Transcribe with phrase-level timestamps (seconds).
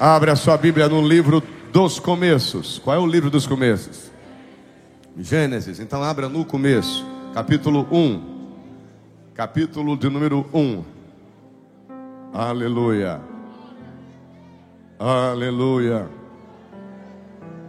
[0.00, 2.78] Abre a sua Bíblia no livro dos começos.
[2.78, 4.10] Qual é o livro dos começos?
[5.14, 5.78] Gênesis.
[5.78, 9.34] Então abra no começo, capítulo 1.
[9.34, 10.82] Capítulo de número 1.
[12.32, 13.20] Aleluia.
[14.98, 16.08] Aleluia.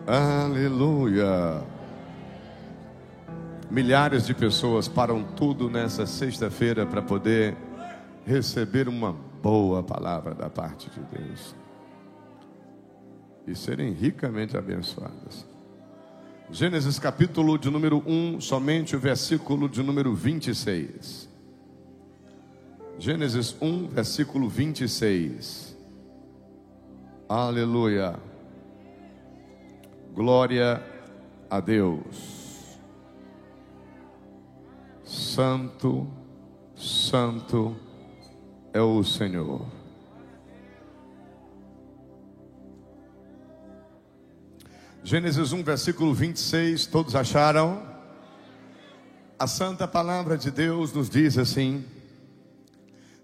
[0.07, 1.61] Aleluia.
[3.70, 7.57] Milhares de pessoas param tudo nessa sexta-feira para poder
[8.25, 9.13] receber uma
[9.43, 11.61] boa palavra da parte de Deus
[13.52, 15.46] e serem ricamente abençoadas.
[16.50, 21.30] Gênesis capítulo de número 1, somente o versículo de número 26.
[22.98, 25.77] Gênesis 1, versículo 26.
[27.27, 28.16] Aleluia.
[30.13, 30.84] Glória
[31.49, 32.77] a Deus.
[35.04, 36.08] Santo,
[36.76, 37.76] Santo
[38.74, 39.80] é o Senhor.
[45.04, 47.82] Gênesis 1, versículo 26, todos acharam?
[49.38, 51.84] A santa palavra de Deus nos diz assim: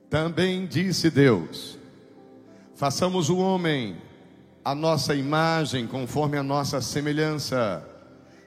[0.10, 1.78] Também disse Deus:
[2.76, 3.96] Façamos o homem
[4.66, 7.88] a nossa imagem, conforme a nossa semelhança.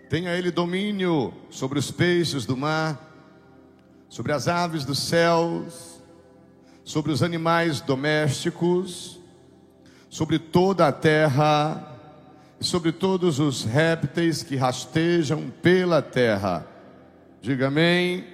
[0.09, 2.99] Tenha ele domínio sobre os peixes do mar,
[4.09, 6.03] sobre as aves dos céus,
[6.83, 9.21] sobre os animais domésticos,
[10.09, 11.90] sobre toda a terra
[12.61, 16.67] e sobre todos os répteis que rastejam pela terra.
[17.41, 18.25] Diga amém.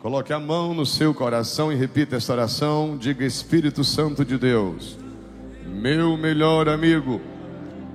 [0.00, 2.96] Coloque a mão no seu coração e repita esta oração.
[2.96, 4.96] Diga Espírito Santo de Deus,
[5.66, 7.20] meu melhor amigo,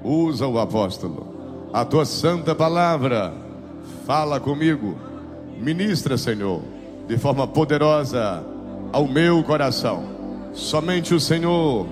[0.04, 3.34] usa o apóstolo, a tua santa palavra,
[4.06, 4.98] fala comigo,
[5.60, 6.62] ministra, Senhor,
[7.08, 8.44] de forma poderosa
[8.92, 10.04] ao meu coração.
[10.54, 11.88] Somente o Senhor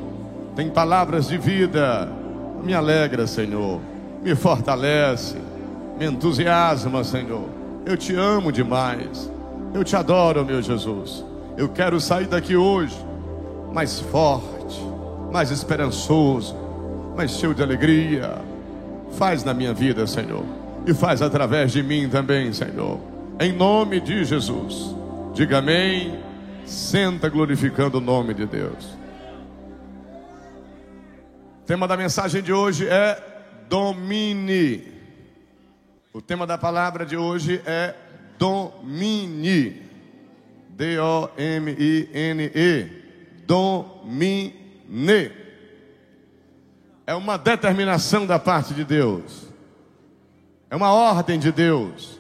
[0.55, 2.24] tem palavras de vida
[2.63, 3.79] me alegra, Senhor,
[4.21, 5.37] me fortalece,
[5.99, 7.47] me entusiasma, Senhor.
[7.85, 9.31] Eu te amo demais,
[9.73, 11.23] eu te adoro, meu Jesus.
[11.57, 12.97] Eu quero sair daqui hoje
[13.71, 14.81] mais forte,
[15.31, 16.55] mais esperançoso,
[17.15, 18.37] mais cheio de alegria.
[19.11, 20.43] Faz na minha vida, Senhor,
[20.85, 22.99] e faz através de mim também, Senhor.
[23.39, 24.95] Em nome de Jesus.
[25.33, 26.19] Diga amém.
[26.65, 28.97] Senta glorificando o nome de Deus.
[31.65, 33.19] O tema da mensagem de hoje é
[33.67, 34.93] domine.
[36.13, 37.95] O tema da palavra de hoje é
[38.37, 39.81] domine.
[40.69, 41.31] D-O-M-I-N-E.
[43.47, 45.31] Domine.
[47.07, 49.47] É uma determinação da parte de Deus.
[50.69, 52.19] É uma ordem de Deus.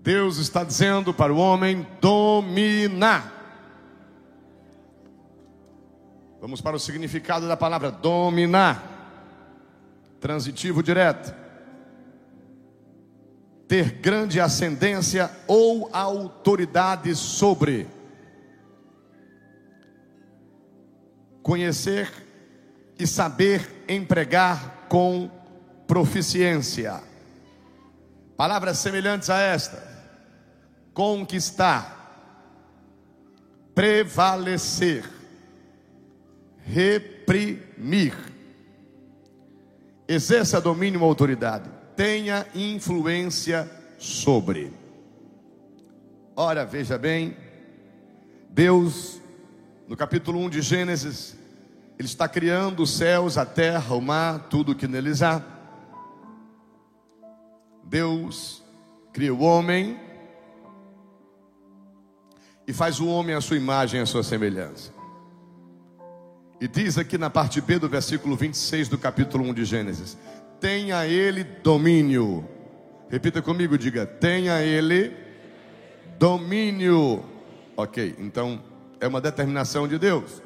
[0.00, 3.37] Deus está dizendo para o homem dominar.
[6.40, 8.94] Vamos para o significado da palavra dominar.
[10.20, 11.34] Transitivo direto.
[13.66, 17.88] Ter grande ascendência ou autoridade sobre.
[21.42, 22.08] Conhecer
[22.98, 25.30] e saber empregar com
[25.86, 27.02] proficiência.
[28.36, 29.82] Palavras semelhantes a esta:
[30.94, 32.54] conquistar,
[33.74, 35.17] prevalecer
[36.68, 38.14] reprimir.
[40.06, 41.68] Exerça domínio ou autoridade.
[41.96, 43.68] Tenha influência
[43.98, 44.72] sobre.
[46.36, 47.36] Ora, veja bem,
[48.50, 49.20] Deus,
[49.88, 51.36] no capítulo 1 de Gênesis,
[51.98, 55.42] Ele está criando os céus, a terra, o mar, tudo que neles há.
[57.82, 58.62] Deus
[59.12, 59.98] cria o homem
[62.66, 64.97] e faz o homem à sua imagem, à sua semelhança.
[66.60, 70.18] E diz aqui na parte B do versículo 26 do capítulo 1 de Gênesis:
[70.60, 72.44] Tenha ele domínio.
[73.08, 75.16] Repita comigo, diga: Tenha ele
[76.18, 77.24] domínio.
[77.76, 78.60] Ok, então
[78.98, 80.42] é uma determinação de Deus.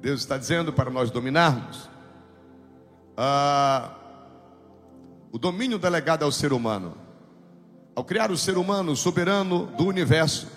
[0.00, 1.90] Deus está dizendo para nós dominarmos.
[3.14, 3.90] Ah,
[5.30, 6.96] o domínio delegado ao ser humano.
[7.94, 10.48] Ao criar o ser humano soberano do universo,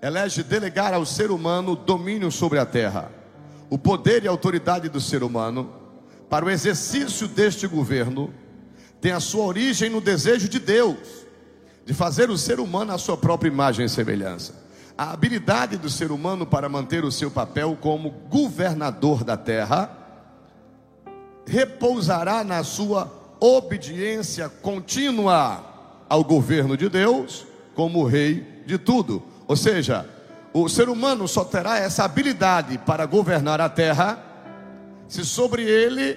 [0.00, 3.12] elege delegar ao ser humano domínio sobre a terra
[3.74, 5.68] o poder e a autoridade do ser humano
[6.30, 8.32] para o exercício deste governo
[9.00, 11.26] tem a sua origem no desejo de Deus
[11.84, 14.64] de fazer o ser humano a sua própria imagem e semelhança.
[14.96, 19.90] A habilidade do ser humano para manter o seu papel como governador da terra
[21.44, 27.44] repousará na sua obediência contínua ao governo de Deus
[27.74, 29.20] como rei de tudo.
[29.48, 30.08] Ou seja,
[30.54, 34.22] o ser humano só terá essa habilidade para governar a terra
[35.08, 36.16] se sobre ele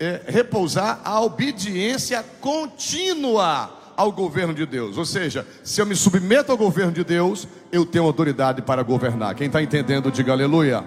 [0.00, 4.96] é, repousar a obediência contínua ao governo de Deus.
[4.96, 9.34] Ou seja, se eu me submeto ao governo de Deus, eu tenho autoridade para governar.
[9.34, 10.82] Quem está entendendo, diga aleluia.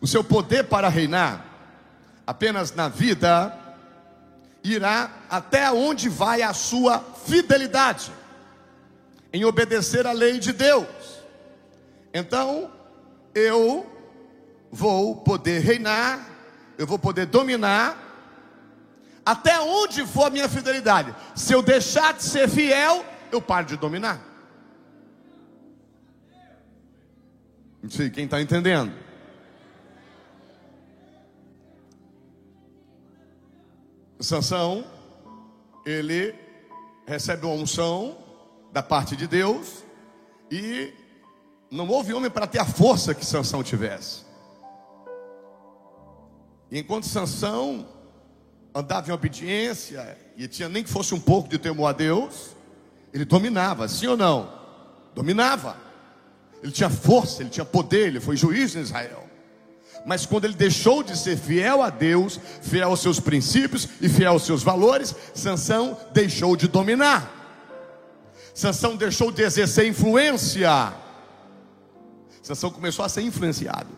[0.00, 1.44] O seu poder para reinar,
[2.26, 3.54] apenas na vida,
[4.64, 8.15] irá até onde vai a sua fidelidade
[9.36, 10.86] em obedecer à lei de Deus.
[12.12, 12.72] Então,
[13.34, 13.84] eu
[14.70, 16.26] vou poder reinar,
[16.78, 18.02] eu vou poder dominar,
[19.26, 21.14] até onde for a minha fidelidade.
[21.34, 24.24] Se eu deixar de ser fiel, eu paro de dominar.
[27.82, 28.90] Não sei quem está entendendo.
[34.18, 34.82] Sansão,
[35.84, 36.34] ele
[37.06, 38.25] recebe uma unção
[38.76, 39.86] da parte de Deus
[40.50, 40.92] e
[41.70, 44.20] não houve homem para ter a força que Sansão tivesse.
[46.70, 47.88] E enquanto Sansão
[48.74, 52.50] andava em obediência e tinha nem que fosse um pouco de temor a Deus,
[53.14, 54.52] ele dominava, sim ou não?
[55.14, 55.78] Dominava.
[56.62, 59.24] Ele tinha força, ele tinha poder, ele foi juiz em Israel.
[60.04, 64.32] Mas quando ele deixou de ser fiel a Deus, fiel aos seus princípios e fiel
[64.32, 67.35] aos seus valores, Sansão deixou de dominar.
[68.56, 70.70] Sansão deixou de exercer influência.
[72.42, 73.90] Sansão começou a ser influenciado.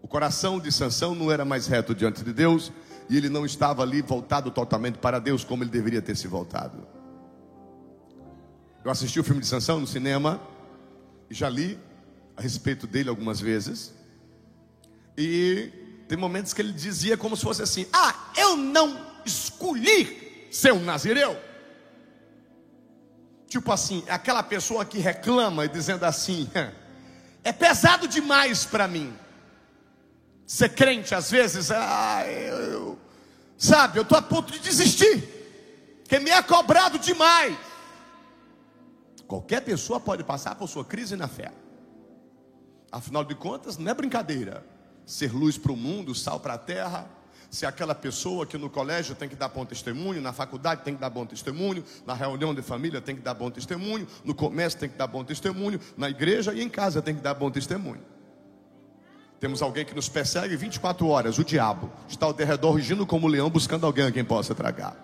[0.00, 2.70] O coração de Sansão não era mais reto diante de Deus,
[3.10, 6.86] e ele não estava ali voltado totalmente para Deus como ele deveria ter se voltado.
[8.84, 10.40] Eu assisti o filme de Sansão no cinema
[11.28, 11.76] e já li
[12.36, 13.92] a respeito dele algumas vezes.
[15.18, 15.68] E
[16.06, 18.96] tem momentos que ele dizia como se fosse assim: Ah, eu não
[19.26, 21.36] escolhi ser um nazireu.
[23.52, 26.50] Tipo assim, aquela pessoa que reclama e dizendo assim:
[27.44, 29.14] É pesado demais para mim.
[30.46, 32.98] Ser crente às vezes, ah, eu,
[33.58, 37.54] sabe, eu estou a ponto de desistir, que me é cobrado demais.
[39.26, 41.52] Qualquer pessoa pode passar por sua crise na fé.
[42.90, 44.64] Afinal de contas, não é brincadeira.
[45.04, 47.06] Ser luz para o mundo, sal para a terra.
[47.52, 51.00] Ser aquela pessoa que no colégio tem que dar bom testemunho, na faculdade tem que
[51.00, 54.88] dar bom testemunho, na reunião de família tem que dar bom testemunho, no comércio tem
[54.88, 58.00] que dar bom testemunho, na igreja e em casa tem que dar bom testemunho.
[59.38, 61.92] Temos alguém que nos persegue 24 horas, o diabo.
[62.08, 64.96] Está ao derredor rugindo como um leão, buscando alguém a quem possa tragar.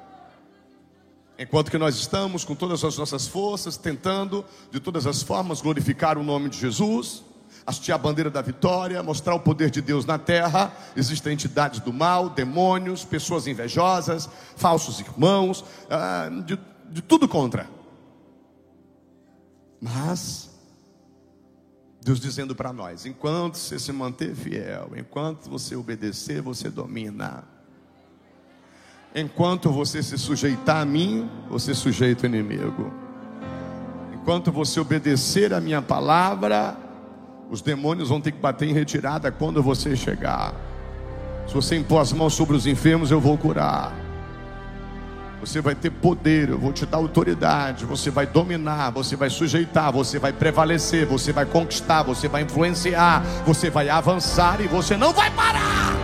[1.38, 6.16] Enquanto que nós estamos com todas as nossas forças, tentando de todas as formas glorificar
[6.16, 7.22] o nome de Jesus,
[7.68, 11.92] hastear a bandeira da vitória, mostrar o poder de Deus na terra, existem entidades do
[11.92, 14.26] mal, demônios, pessoas invejosas,
[14.56, 16.58] falsos irmãos, ah, de,
[16.90, 17.68] de tudo contra.
[19.78, 20.48] Mas,
[22.00, 27.44] Deus dizendo para nós: enquanto você se manter fiel, enquanto você obedecer, você domina.
[29.14, 32.90] Enquanto você se sujeitar a mim, você sujeita o inimigo.
[34.14, 36.87] Enquanto você obedecer a minha palavra,
[37.50, 40.54] os demônios vão ter que bater em retirada quando você chegar.
[41.46, 43.92] Se você impor as mãos sobre os enfermos, eu vou curar.
[45.40, 49.90] Você vai ter poder, eu vou te dar autoridade, você vai dominar, você vai sujeitar,
[49.90, 55.12] você vai prevalecer, você vai conquistar, você vai influenciar, você vai avançar e você não
[55.12, 55.96] vai parar.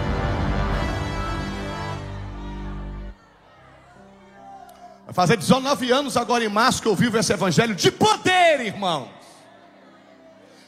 [5.04, 9.23] Vai fazer 19 anos agora em março que eu vivo esse evangelho de poder, irmãos.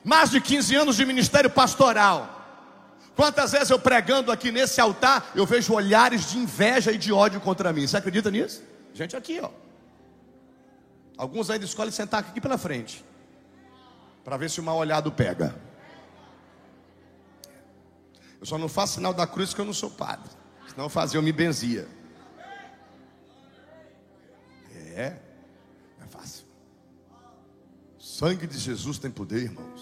[0.07, 2.33] Mais de 15 anos de ministério pastoral.
[3.17, 7.41] Quantas vezes eu pregando aqui nesse altar, eu vejo olhares de inveja e de ódio
[7.41, 7.89] contra mim.
[7.89, 8.63] Você acredita nisso?
[8.95, 9.51] Gente aqui, ó.
[11.19, 13.05] Alguns ainda escolhem sentar aqui pela frente.
[14.25, 15.57] Para ver se o mal olhado pega.
[18.41, 20.31] Eu só não faço sinal da cruz porque eu não sou padre.
[20.69, 21.89] Senão eu fazia, eu me benzia.
[24.95, 25.17] É,
[25.99, 26.45] não é fácil.
[27.99, 29.76] O sangue de Jesus tem poder, irmãos.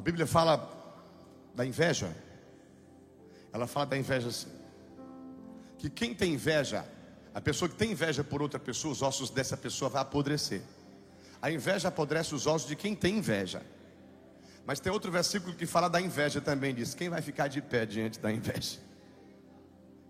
[0.00, 0.66] A Bíblia fala
[1.54, 2.16] da inveja.
[3.52, 4.48] Ela fala da inveja assim.
[5.76, 6.86] Que quem tem inveja,
[7.34, 10.62] a pessoa que tem inveja por outra pessoa, os ossos dessa pessoa vai apodrecer.
[11.42, 13.60] A inveja apodrece os ossos de quem tem inveja.
[14.64, 17.84] Mas tem outro versículo que fala da inveja também, diz: quem vai ficar de pé
[17.84, 18.78] diante da inveja?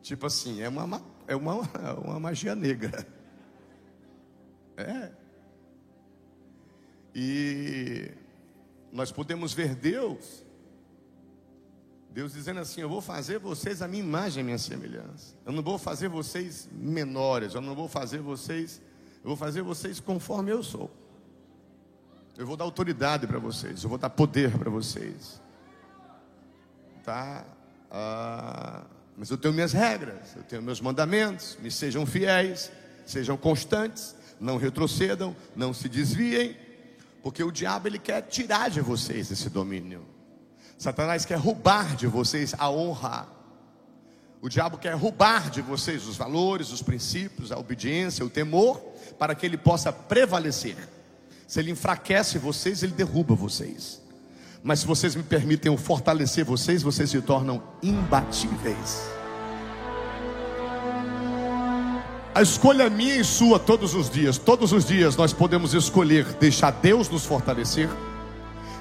[0.03, 1.69] Tipo assim, é uma, é uma,
[1.99, 3.05] uma magia negra.
[4.77, 5.11] É.
[7.13, 8.20] E
[8.93, 10.45] nós podemos ver Deus,
[12.11, 15.35] Deus dizendo assim: Eu vou fazer vocês a minha imagem, a minha semelhança.
[15.47, 18.81] Eu não vou fazer vocês menores, eu não vou fazer vocês,
[19.23, 20.91] eu vou fazer vocês conforme eu sou.
[22.37, 25.41] Eu vou dar autoridade para vocês, eu vou dar poder para vocês.
[27.05, 27.45] Tá?
[27.91, 28.85] Ah,
[29.17, 31.59] mas eu tenho minhas regras, eu tenho meus mandamentos.
[31.61, 32.73] Me sejam fiéis,
[33.07, 36.57] sejam constantes, não retrocedam, não se desviem,
[37.23, 40.05] porque o diabo ele quer tirar de vocês esse domínio.
[40.79, 43.29] Satanás quer roubar de vocês a honra.
[44.41, 48.79] O diabo quer roubar de vocês os valores, os princípios, a obediência, o temor,
[49.19, 50.77] para que ele possa prevalecer.
[51.47, 54.01] Se ele enfraquece vocês, ele derruba vocês.
[54.63, 59.20] Mas se vocês me permitem fortalecer vocês, vocês se tornam imbatíveis.
[62.41, 64.39] A escolha é minha e sua todos os dias.
[64.39, 67.87] Todos os dias nós podemos escolher deixar Deus nos fortalecer.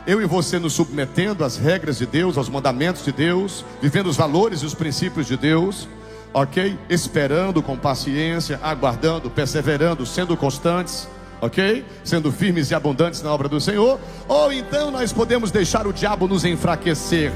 [0.07, 4.15] Eu e você nos submetendo às regras de Deus, aos mandamentos de Deus, vivendo os
[4.15, 5.89] valores e os princípios de Deus,
[6.33, 6.79] ok?
[6.89, 11.09] Esperando com paciência, aguardando, perseverando, sendo constantes
[11.41, 11.85] ok?
[12.01, 16.29] Sendo firmes e abundantes na obra do Senhor, ou então nós podemos deixar o diabo
[16.29, 17.33] nos enfraquecer,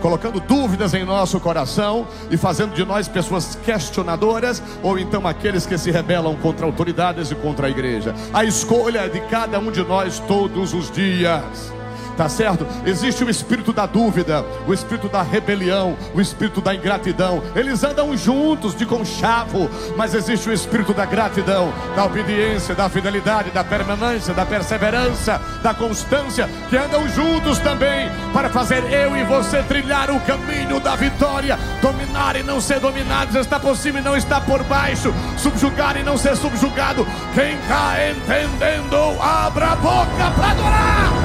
[0.00, 5.78] colocando dúvidas em nosso coração e fazendo de nós pessoas questionadoras, ou então aqueles que
[5.78, 8.14] se rebelam contra autoridades e contra a igreja.
[8.32, 11.72] A escolha é de cada um de nós todos os dias
[12.16, 12.66] tá certo?
[12.84, 17.42] Existe o espírito da dúvida, o espírito da rebelião, o espírito da ingratidão.
[17.54, 23.50] Eles andam juntos de conchavo, mas existe o espírito da gratidão, da obediência, da fidelidade,
[23.50, 29.62] da permanência, da perseverança, da constância, que andam juntos também para fazer eu e você
[29.62, 34.16] trilhar o caminho da vitória, dominar e não ser dominados, está por cima e não
[34.16, 37.06] está por baixo, subjugar e não ser subjugado.
[37.34, 41.21] Quem está entendendo, abra a boca para adorar.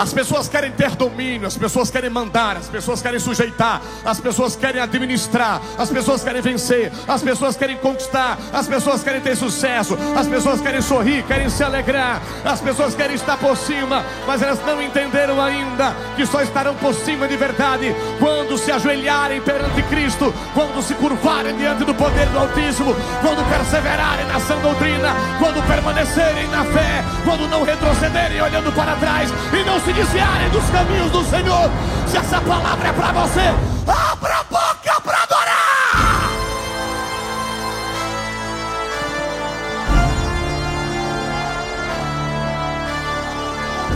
[0.00, 4.56] As pessoas querem ter domínio, as pessoas querem mandar, as pessoas querem sujeitar, as pessoas
[4.56, 9.98] querem administrar, as pessoas querem vencer, as pessoas querem conquistar, as pessoas querem ter sucesso,
[10.16, 14.58] as pessoas querem sorrir, querem se alegrar, as pessoas querem estar por cima, mas elas
[14.64, 20.32] não entenderam ainda que só estarão por cima de verdade quando se ajoelharem perante Cristo,
[20.54, 26.48] quando se curvarem diante do poder do Altíssimo, quando perseverarem na sã doutrina, quando permanecerem
[26.48, 31.10] na fé, quando não retrocederem olhando para trás e não se se desviarem dos caminhos
[31.10, 31.70] do Senhor.
[32.06, 33.40] Se essa palavra é para você,
[33.88, 36.30] abra a boca para adorar.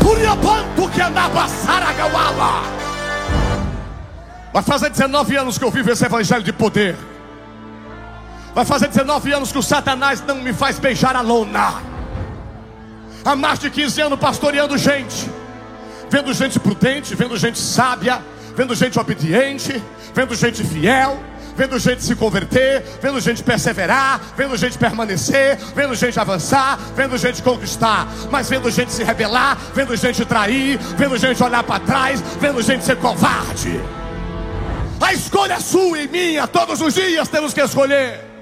[0.01, 2.63] Puriapanto que andava Saragawala.
[4.53, 6.97] Vai fazer 19 anos que eu vivo esse evangelho de poder.
[8.53, 11.75] Vai fazer 19 anos que o Satanás não me faz beijar a lona.
[13.25, 15.34] Há mais de 15 anos pastoreando gente
[16.15, 18.23] vendo gente prudente, vendo gente sábia,
[18.55, 19.83] vendo gente obediente,
[20.15, 21.21] vendo gente fiel,
[21.57, 27.43] vendo gente se converter, vendo gente perseverar, vendo gente permanecer, vendo gente avançar, vendo gente
[27.43, 32.63] conquistar, mas vendo gente se rebelar, vendo gente trair, vendo gente olhar para trás, vendo
[32.63, 33.81] gente ser covarde.
[35.01, 38.34] A escolha é sua e minha, todos os dias temos que escolher.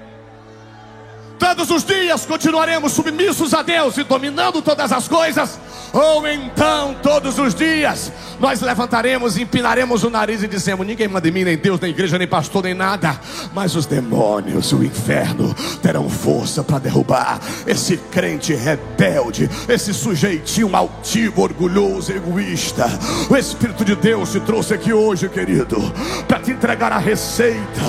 [1.43, 5.59] Todos os dias continuaremos submissos a Deus e dominando todas as coisas,
[5.91, 11.31] ou então todos os dias nós levantaremos, empinaremos o nariz e dizemos: Ninguém manda em
[11.31, 13.19] mim, nem Deus, nem igreja, nem pastor, nem nada,
[13.53, 21.41] mas os demônios, o inferno terão força para derrubar esse crente rebelde, esse sujeitinho altivo,
[21.41, 22.85] orgulhoso, egoísta.
[23.29, 25.75] O Espírito de Deus te trouxe aqui hoje, querido,
[26.25, 27.81] para te entregar a receita,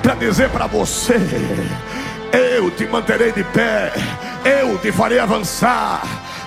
[0.00, 1.18] para dizer para você
[2.36, 3.90] eu te manterei de pé,
[4.44, 6.02] eu te farei avançar,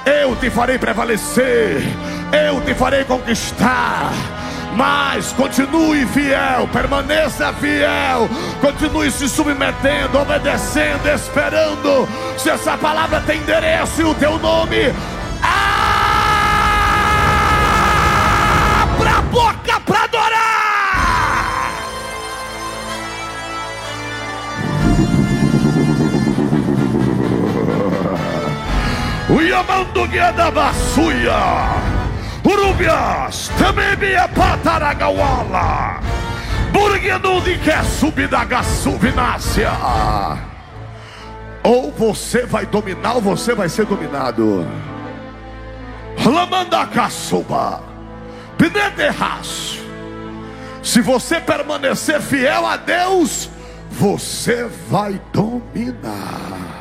[0.05, 1.81] eu te farei prevalecer,
[2.47, 4.11] eu te farei conquistar.
[4.75, 8.29] Mas continue fiel, permaneça fiel,
[8.61, 12.07] continue se submetendo, obedecendo, esperando.
[12.37, 14.93] Se essa palavra tem endereço e o teu nome,
[18.83, 20.08] abra a boca para
[29.99, 30.09] adorar.
[30.09, 31.39] Uyamando da Basuya,
[32.43, 35.99] Urubias, Temebia Pataragawala,
[36.71, 39.71] Burguenu de que subidaga subinácia.
[41.63, 44.65] Ou você vai dominar, ou você vai ser dominado.
[46.25, 47.81] Lamanda Kasuba,
[48.57, 49.79] Pineterras.
[50.81, 53.49] Se você permanecer fiel a Deus,
[53.91, 56.78] você vai dominar.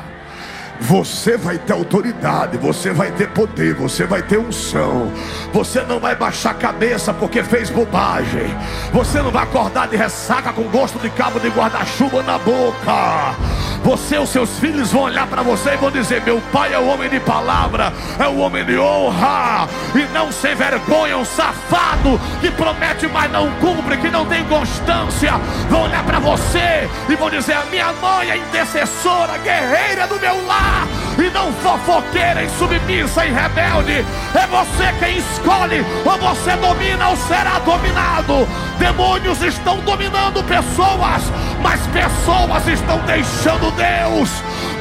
[0.81, 5.11] Você vai ter autoridade, você vai ter poder, você vai ter unção.
[5.51, 8.55] Você não vai baixar a cabeça porque fez bobagem.
[8.93, 13.35] Você não vai acordar de ressaca com gosto de cabo de guarda-chuva na boca.
[13.83, 16.79] Você e os seus filhos vão olhar para você e vão dizer: Meu pai é
[16.79, 22.19] o homem de palavra, é o homem de honra, e não se vergonha, um safado
[22.41, 25.33] que promete, mas não cumpre, que não tem constância.
[25.69, 30.45] Vão olhar para você e vão dizer: A minha mãe é intercessora, guerreira do meu
[30.45, 34.05] lar, e não fofoqueira, insubmissa e rebelde.
[34.35, 38.47] É você quem escolhe, ou você domina ou será dominado.
[38.77, 41.23] Demônios estão dominando pessoas,
[41.61, 44.29] mas pessoas estão deixando Deus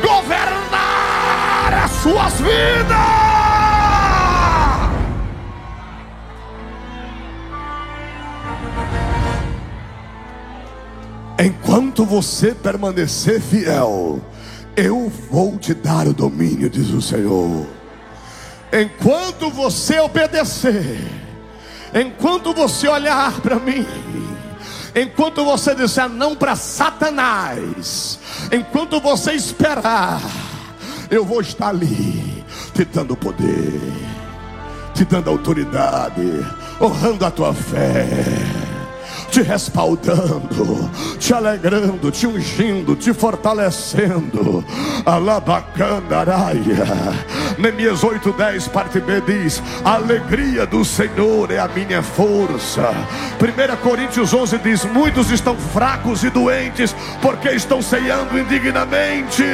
[0.02, 3.28] governar as suas vidas.
[11.40, 14.20] Enquanto você permanecer fiel,
[14.74, 17.64] eu vou te dar o domínio, diz o Senhor.
[18.72, 20.98] Enquanto você obedecer,
[21.94, 23.86] enquanto você olhar para mim,
[25.02, 28.18] enquanto você disser não para Satanás,
[28.52, 30.20] enquanto você esperar,
[31.10, 33.80] eu vou estar ali, te dando poder,
[34.94, 36.46] te dando autoridade,
[36.80, 38.06] honrando a tua fé
[39.30, 44.64] te respaldando, te alegrando, te ungindo, te fortalecendo.
[45.04, 46.86] Alabacandaraia.
[47.58, 52.94] Neemias 8:10, parte B diz: A alegria do Senhor é a minha força.
[53.40, 59.44] 1 Coríntios 11 diz: Muitos estão fracos e doentes porque estão ceando indignamente.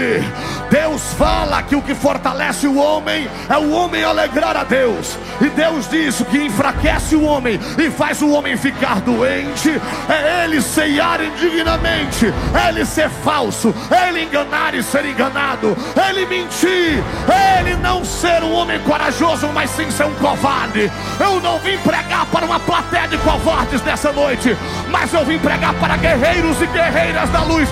[0.70, 5.18] Deus fala que o que fortalece o homem é o homem alegrar a Deus.
[5.40, 10.60] E Deus diz que enfraquece o homem e faz o homem ficar doente é ele
[10.60, 17.02] ceiar indignamente, é ele ser falso, é ele enganar e ser enganado, é ele mentir,
[17.28, 20.90] é ele não ser um homem corajoso, mas sim ser um covarde.
[21.20, 24.56] Eu não vim pregar para uma plateia de covardes nessa noite,
[24.88, 27.68] mas eu vim pregar para guerreiros e guerreiras da luz.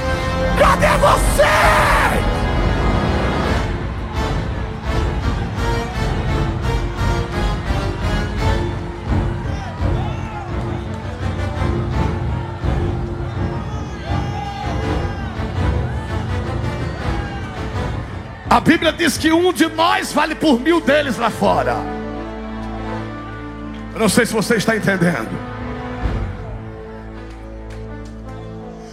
[0.59, 2.12] Cadê você?
[18.53, 21.75] A Bíblia diz que um de nós vale por mil deles lá fora.
[23.95, 25.31] Eu não sei se você está entendendo.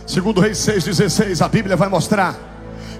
[0.07, 2.37] Segundo Reis 6,16, a Bíblia vai mostrar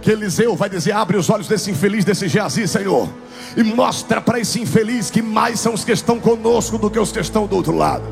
[0.01, 3.07] que Eliseu vai dizer: abre os olhos desse infeliz, desse Geazi, Senhor,
[3.55, 7.09] e mostra para esse infeliz que mais são os que estão conosco do que os
[7.09, 8.03] que estão do outro lado.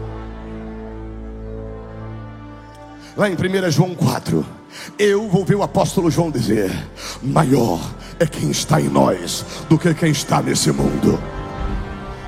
[3.17, 4.45] Lá em 1 João 4,
[4.97, 6.71] eu vou ver o apóstolo João dizer:
[7.21, 7.81] maior
[8.19, 11.36] é quem está em nós do que quem está nesse mundo.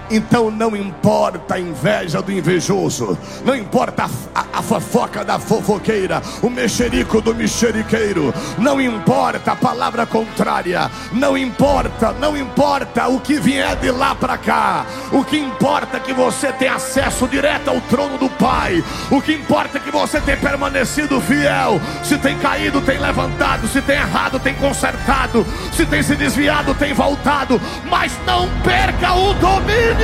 [0.10, 6.22] Então não importa a inveja do invejoso, não importa a, a, a, fofoca da fofoqueira,
[6.42, 13.40] o mexerico do mexeriqueiro, não importa a palavra contrária, não importa, não importa o que
[13.40, 17.80] vier de lá para cá, o que importa é que você tem acesso direto ao
[17.82, 22.82] trono do Pai, o que importa é que você tem permanecido fiel, se tem caído,
[22.82, 28.50] tem levantado, se tem errado, tem consertado, se tem se desviado, tem voltado, mas não
[28.64, 29.99] perca o domínio.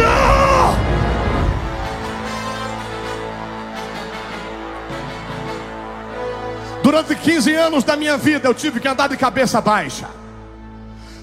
[6.86, 10.08] Durante 15 anos da minha vida eu tive que andar de cabeça baixa.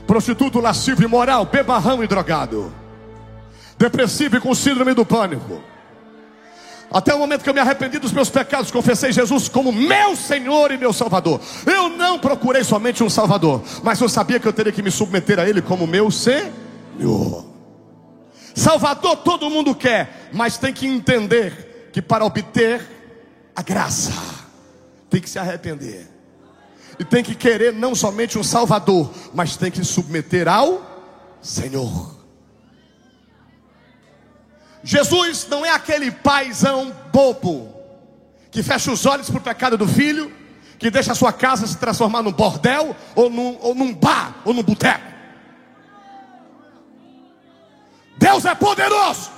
[0.07, 2.75] Prostituto, lascivo, moral, bebarrão e drogado.
[3.79, 5.63] Depressivo e com síndrome do pânico.
[6.91, 10.73] Até o momento que eu me arrependi dos meus pecados, confessei Jesus como meu Senhor
[10.73, 11.41] e meu Salvador.
[11.65, 15.39] Eu não procurei somente um Salvador, mas eu sabia que eu teria que me submeter
[15.39, 17.52] a Ele como meu Senhor.
[18.55, 22.81] Salvador todo mundo quer, mas tem que entender que para obter
[23.55, 24.13] a graça,
[25.11, 26.09] tem que se arrepender.
[26.99, 32.17] E tem que querer não somente um Salvador, mas tem que submeter ao Senhor.
[34.85, 37.73] Jesus não é aquele paizão bobo
[38.51, 40.33] que fecha os olhos para o pecado do filho,
[40.79, 44.53] que deixa a sua casa se transformar num bordel, ou num, ou num bar, ou
[44.53, 45.12] num boteco.
[48.23, 49.33] Deus é poderoso.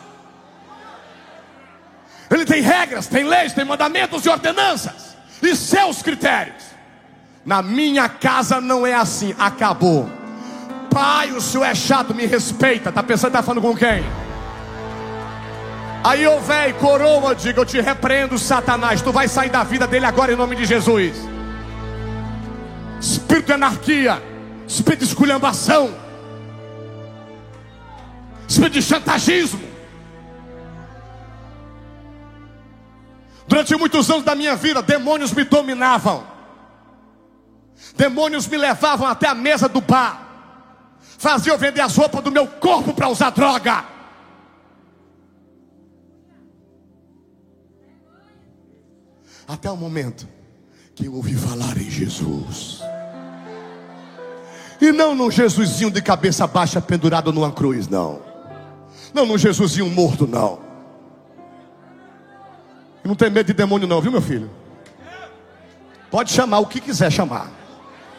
[2.30, 6.62] Ele tem regras, tem leis, tem mandamentos e ordenanças e seus critérios.
[7.46, 10.10] Na minha casa não é assim, acabou.
[10.90, 12.92] Pai, o senhor é chato, me respeita.
[12.92, 14.04] Tá pensando tá falando com quem?
[16.04, 19.00] Aí eu velho, coroa, diga, eu te repreendo, Satanás.
[19.00, 21.16] Tu vai sair da vida dele agora em nome de Jesus.
[23.00, 24.22] Espírito de anarquia,
[24.66, 26.03] espírito de esculhambação
[28.48, 29.74] espírito de chantagismo.
[33.46, 36.26] Durante muitos anos da minha vida, demônios me dominavam.
[37.96, 42.92] Demônios me levavam até a mesa do bar, faziam vender as roupas do meu corpo
[42.92, 43.84] para usar droga.
[49.46, 50.26] Até o momento
[50.94, 52.80] que eu ouvi falar em Jesus.
[54.80, 58.33] E não no Jesusinho de cabeça baixa pendurado numa cruz, não.
[59.14, 60.58] Não no Jesusinho morto, não.
[63.04, 64.50] Não tem medo de demônio, não, viu, meu filho?
[66.10, 67.48] Pode chamar o que quiser chamar.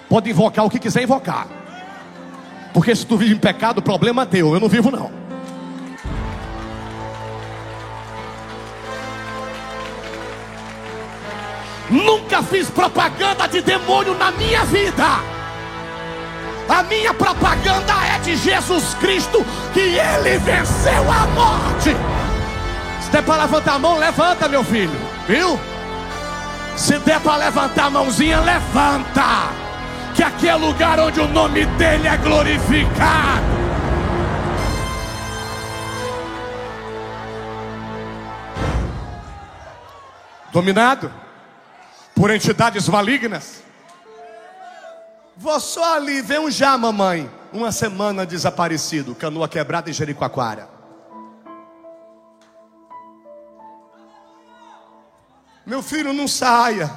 [0.08, 1.47] Pode invocar o que quiser invocar.
[2.73, 4.53] Porque se tu vive em pecado, o problema é teu.
[4.53, 5.12] Eu não vivo, não.
[11.89, 15.35] Nunca fiz propaganda de demônio na minha vida.
[16.67, 21.95] A minha propaganda é de Jesus Cristo, que ele venceu a morte.
[23.01, 25.60] Se der para levantar a mão, levanta, meu filho, viu?
[26.75, 29.49] Se der para levantar a mãozinha, levanta.
[30.15, 33.56] Que aqui é lugar onde o nome dele é glorificado.
[40.51, 41.12] Dominado
[42.15, 43.64] por entidades malignas
[45.38, 47.30] Vou só ali ver um já, mamãe.
[47.52, 50.69] Uma semana desaparecido, canoa quebrada em Jericoacoara.
[55.65, 56.91] Meu filho, não saia.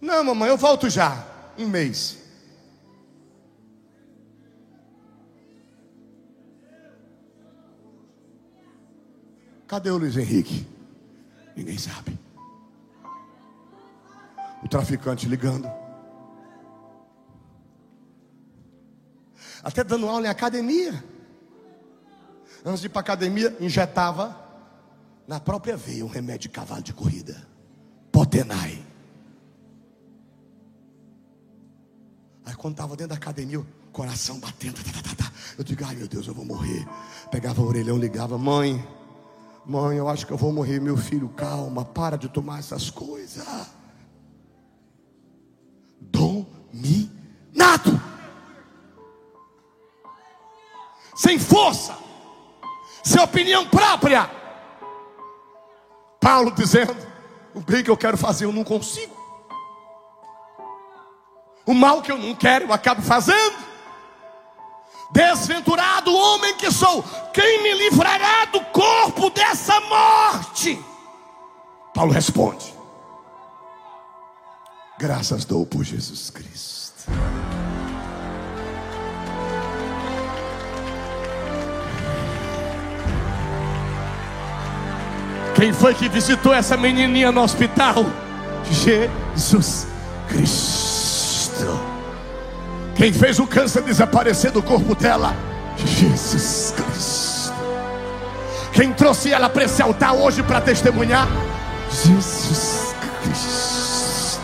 [0.00, 1.24] Não, mamãe, eu volto já.
[1.56, 2.18] Um mês.
[9.66, 10.66] Cadê o Luiz Henrique?
[11.56, 12.18] Ninguém sabe.
[14.62, 15.81] O traficante ligando.
[19.62, 21.04] Até dando aula em academia.
[22.64, 24.38] Antes de ir para academia, injetava
[25.26, 27.46] na própria veia um remédio de cavalo de corrida,
[28.10, 28.84] Potenai.
[32.44, 35.94] Aí quando estava dentro da academia, o coração batendo, tá, tá, tá, eu digo, ai
[35.94, 36.86] meu Deus, eu vou morrer.
[37.30, 38.86] Pegava o orelhão, ligava, mãe,
[39.64, 43.46] mãe, eu acho que eu vou morrer, meu filho, calma, para de tomar essas coisas.
[46.00, 47.11] Dominado.
[51.22, 51.96] Sem força,
[53.04, 54.28] sem opinião própria.
[56.20, 56.96] Paulo dizendo:
[57.54, 59.14] o bem que eu quero fazer eu não consigo,
[61.64, 63.70] o mal que eu não quero eu acabo fazendo.
[65.12, 67.04] Desventurado homem que sou,
[67.34, 70.82] quem me livrará do corpo dessa morte?
[71.94, 72.74] Paulo responde:
[74.98, 77.12] Graças dou por Jesus Cristo.
[85.62, 88.04] Quem foi que visitou essa menininha no hospital?
[88.68, 89.86] Jesus
[90.26, 91.80] Cristo.
[92.96, 95.36] Quem fez o câncer desaparecer do corpo dela?
[95.76, 97.52] Jesus Cristo.
[98.72, 101.28] Quem trouxe ela para esse altar hoje para testemunhar?
[101.92, 104.40] Jesus Cristo.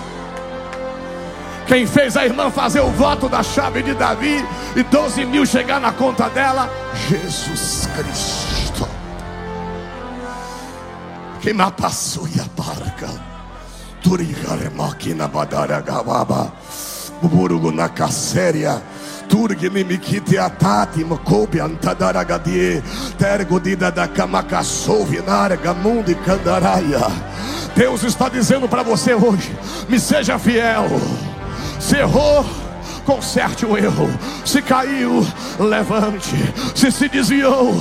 [1.66, 5.80] Quem fez a irmã fazer o voto da chave de Davi e 12 mil chegar
[5.80, 6.70] na conta dela?
[7.08, 8.37] Jesus Cristo.
[11.40, 13.08] Que me passou a barca.
[14.02, 16.52] Turigare máquina badara gababa.
[17.20, 18.82] Buburugu na casséria.
[19.28, 22.82] Turgini mikiti atati makobi antadaragadie.
[23.18, 27.06] Tergodida da kamakassouvi narga mundi candaraia.
[27.74, 29.56] Deus está dizendo para você hoje:
[29.88, 30.88] me seja fiel.
[31.78, 32.44] Se errou
[33.08, 34.10] conserte o erro.
[34.44, 35.26] Se caiu,
[35.58, 36.36] levante.
[36.74, 37.72] Se se desviou,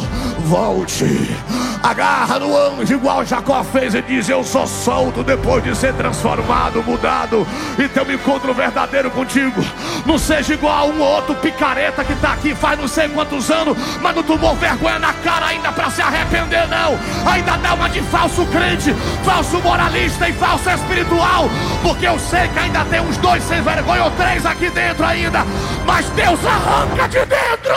[0.46, 1.36] volte.
[1.84, 6.82] Agarra no anjo, igual Jacó fez e diz: Eu sou solto depois de ser transformado,
[6.82, 7.46] mudado.
[7.78, 9.62] E ter um encontro verdadeiro contigo.
[10.06, 13.78] Não seja igual a um outro picareta que está aqui faz não sei quantos anos,
[14.02, 16.98] mas não tomou vergonha na cara ainda para se arrepender, não.
[17.30, 18.94] Ainda dá uma de falso crente,
[19.26, 21.50] falso moralista e falso espiritual.
[21.84, 25.17] Porque eu sei que ainda tem uns dois sem vergonha ou três aqui dentro aí
[25.18, 25.44] ainda,
[25.86, 27.76] mas Deus arranca de dentro.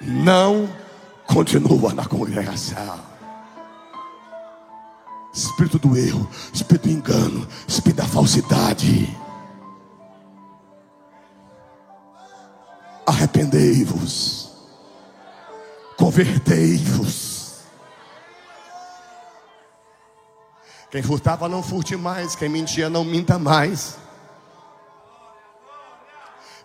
[0.00, 0.68] Não
[1.26, 3.10] continua na congregação.
[5.32, 9.16] Espírito do erro, espírito do engano, espírito da falsidade.
[13.06, 14.39] Arrependei-vos
[16.00, 17.60] convertei-vos.
[20.90, 22.34] Quem furtava, não furte mais.
[22.34, 23.98] Quem mentia, não minta mais.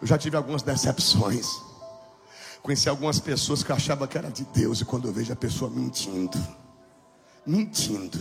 [0.01, 1.45] Eu já tive algumas decepções.
[2.63, 5.35] Conheci algumas pessoas que eu achava que era de Deus, e quando eu vejo a
[5.35, 6.41] pessoa mentindo,
[7.45, 8.17] mentindo,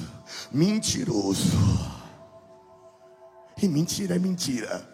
[0.52, 1.56] mentiroso.
[3.62, 4.86] E mentira é mentira.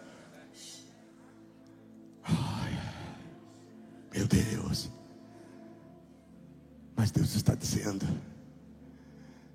[2.23, 2.79] Ai,
[4.13, 5.00] meu Deus.
[7.01, 8.07] Mas Deus está dizendo: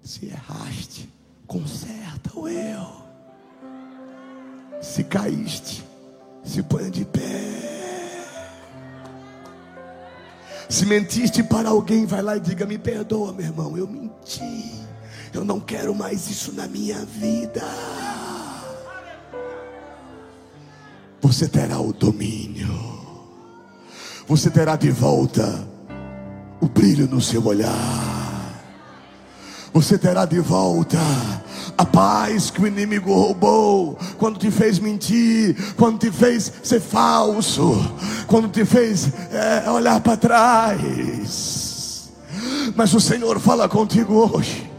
[0.02, 1.09] se erraste,
[1.46, 3.04] conserta o eu.
[4.82, 5.85] Se caíste,
[6.42, 7.22] se põe de pé.
[10.68, 14.85] Se mentiste para alguém, vai lá e diga: Me perdoa, meu irmão, eu menti.
[15.32, 17.62] Eu não quero mais isso na minha vida.
[21.20, 22.74] Você terá o domínio.
[24.26, 25.75] Você terá de volta
[26.60, 28.16] o brilho no seu olhar.
[29.72, 30.98] Você terá de volta
[31.76, 37.74] a paz que o inimigo roubou, quando te fez mentir, quando te fez ser falso,
[38.26, 42.10] quando te fez é, olhar para trás.
[42.74, 44.70] Mas o Senhor fala contigo hoje.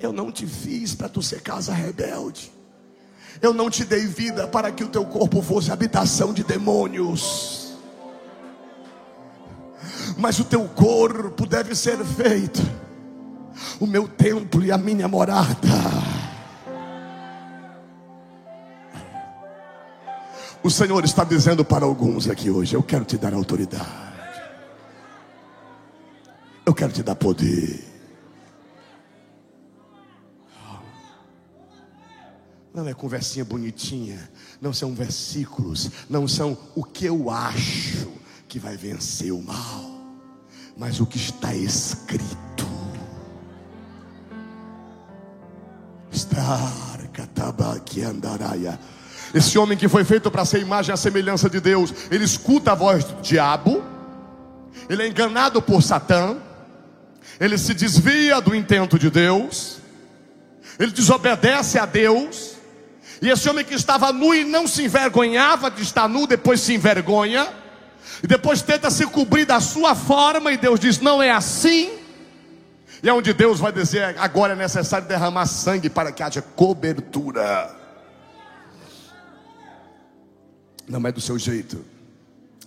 [0.00, 2.52] Eu não te fiz para tu ser casa rebelde.
[3.40, 7.63] Eu não te dei vida para que o teu corpo fosse habitação de demônios.
[10.16, 12.62] Mas o teu corpo deve ser feito
[13.80, 15.68] o meu templo e a minha morada.
[20.62, 24.40] O Senhor está dizendo para alguns aqui hoje: Eu quero te dar autoridade,
[26.64, 27.92] eu quero te dar poder.
[32.72, 34.28] Não é conversinha bonitinha,
[34.60, 38.08] não são versículos, não são o que eu acho
[38.48, 39.93] que vai vencer o mal,
[40.76, 42.66] mas o que está escrito.
[49.32, 52.74] Esse homem que foi feito para ser imagem e semelhança de Deus, ele escuta a
[52.74, 53.82] voz do diabo,
[54.88, 56.36] ele é enganado por Satã,
[57.40, 59.78] ele se desvia do intento de Deus,
[60.78, 62.54] ele desobedece a Deus,
[63.20, 66.74] e esse homem que estava nu e não se envergonhava de estar nu, depois se
[66.74, 67.48] envergonha,
[68.22, 71.98] e depois tenta se cobrir da sua forma, e Deus diz: não é assim.
[73.02, 77.74] E é onde Deus vai dizer: agora é necessário derramar sangue para que haja cobertura.
[80.88, 81.84] Não é do seu jeito,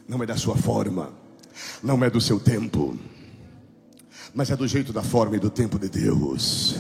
[0.07, 1.13] não é da sua forma,
[1.83, 2.97] não é do seu tempo,
[4.33, 6.77] mas é do jeito, da forma e do tempo de Deus.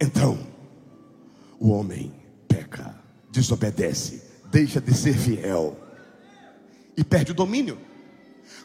[0.00, 0.38] Então,
[1.58, 2.14] o homem
[2.46, 2.94] peca,
[3.30, 4.22] desobedece,
[4.56, 5.76] deixa de ser fiel
[6.96, 7.78] e perde o domínio.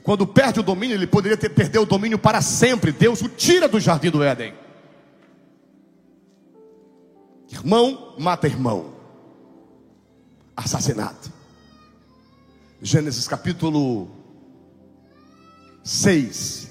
[0.04, 2.94] Quando perde o domínio, ele poderia ter perdido o domínio para sempre.
[2.94, 4.54] Deus o tira do jardim do Éden.
[7.52, 8.94] Irmão mata irmão.
[10.56, 11.30] Assassinato.
[12.82, 14.10] Gênesis capítulo
[15.84, 16.70] 6.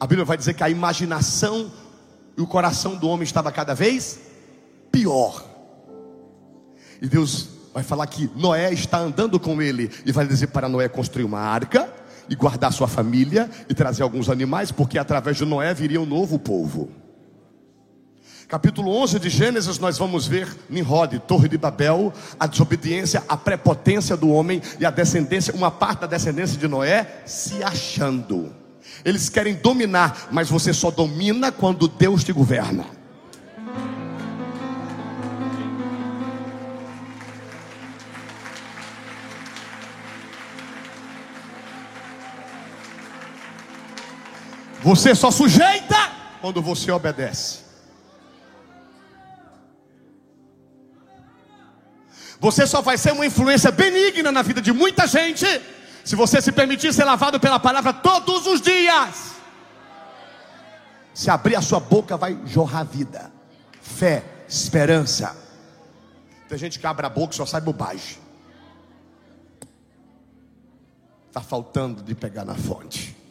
[0.00, 1.70] A Bíblia vai dizer que a imaginação
[2.34, 4.18] e o coração do homem estava cada vez
[4.90, 5.44] pior.
[7.02, 10.88] E Deus vai falar que Noé está andando com ele e vai dizer para Noé
[10.88, 11.92] construir uma arca
[12.28, 16.38] e guardar sua família e trazer alguns animais, porque através de Noé viria um novo
[16.38, 16.88] povo.
[18.46, 24.16] Capítulo 11 de Gênesis, nós vamos ver Nimrod, Torre de Babel, a desobediência, a prepotência
[24.16, 28.54] do homem e a descendência, uma parte da descendência de Noé se achando.
[29.04, 32.84] Eles querem dominar, mas você só domina quando Deus te governa.
[44.84, 45.96] Você só sujeita
[46.42, 47.60] quando você obedece.
[52.38, 55.46] Você só vai ser uma influência benigna na vida de muita gente
[56.04, 59.36] se você se permitir ser lavado pela palavra todos os dias.
[61.14, 63.32] Se abrir a sua boca, vai jorrar vida,
[63.80, 65.34] fé, esperança.
[66.46, 68.18] Tem gente que abre a boca e só sai bobagem.
[71.28, 73.23] Está faltando de pegar na fonte.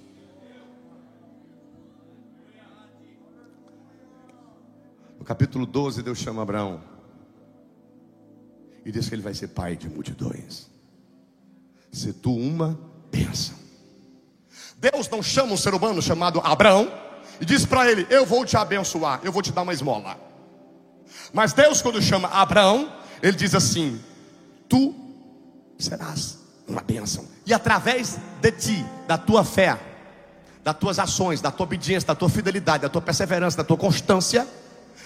[5.23, 6.81] No capítulo 12, Deus chama Abraão
[8.85, 10.67] e diz que ele vai ser pai de multidões.
[11.93, 12.77] Se tu uma
[13.09, 13.55] bênção.
[14.75, 16.91] Deus não chama um ser humano chamado Abraão
[17.39, 20.19] e diz para ele: Eu vou te abençoar, eu vou te dar uma esmola.
[21.31, 24.01] Mas Deus, quando chama Abraão, ele diz assim:
[24.67, 24.93] Tu
[25.79, 29.79] serás uma bênção, e através de ti, da tua fé,
[30.65, 34.45] das tuas ações, da tua obediência, da tua fidelidade, da tua perseverança, da tua constância,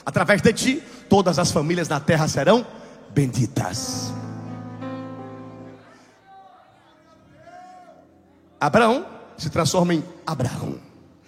[0.08, 2.65] Através de ti, todas as famílias na terra serão
[3.10, 4.13] benditas.
[8.58, 9.06] Abraão
[9.38, 10.80] se transforma em Abraão.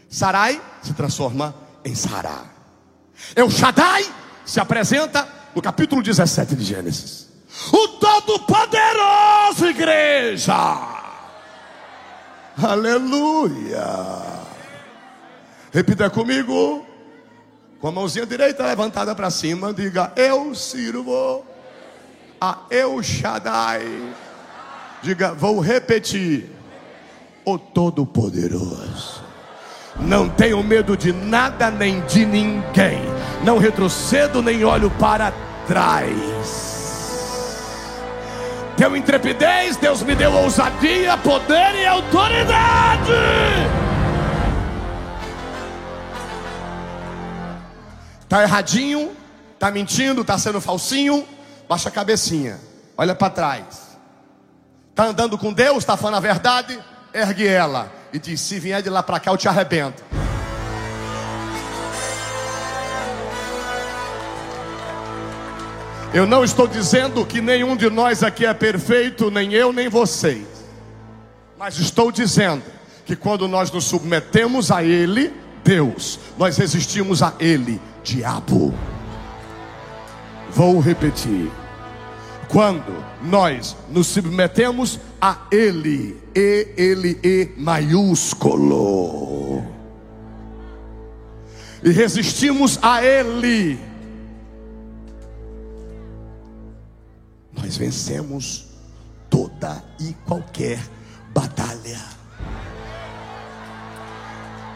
[0.08, 2.46] Sarai se transforma em Sará.
[3.36, 4.06] El é Shaddai
[4.46, 7.28] se apresenta no capítulo 17 de Gênesis.
[7.74, 10.56] O Todo-Poderoso, igreja.
[12.58, 13.86] Aleluia.
[15.70, 16.89] Repita comigo.
[17.80, 21.46] Com a mãozinha direita levantada para cima, diga: Eu sirvo
[22.40, 24.14] a El Shaddai.
[25.02, 26.50] Diga: Vou repetir.
[27.46, 29.24] O Todo-Poderoso.
[30.00, 33.02] Não tenho medo de nada nem de ninguém.
[33.44, 35.34] Não retrocedo nem olho para
[35.66, 36.60] trás.
[38.78, 43.12] Tenho intrepidez, Deus me deu ousadia, poder e autoridade.
[48.30, 49.12] Tá erradinho,
[49.58, 51.28] tá mentindo, tá sendo falsinho,
[51.68, 52.60] baixa a cabecinha,
[52.96, 53.98] olha para trás.
[54.94, 56.80] Tá andando com Deus, tá falando a verdade,
[57.12, 60.04] ergue ela e diz: se vier de lá para cá, eu te arrebento.
[66.14, 70.46] Eu não estou dizendo que nenhum de nós aqui é perfeito, nem eu, nem vocês.
[71.58, 72.64] Mas estou dizendo
[73.06, 75.34] que quando nós nos submetemos a Ele,
[75.70, 78.74] Deus, nós resistimos a Ele, diabo.
[80.50, 81.52] Vou repetir.
[82.48, 88.84] Quando nós nos submetemos a Ele, E, Ele, E maiúsculo,
[91.84, 93.80] e resistimos a Ele,
[97.54, 98.66] nós vencemos
[99.30, 100.80] toda e qualquer
[101.32, 102.19] batalha.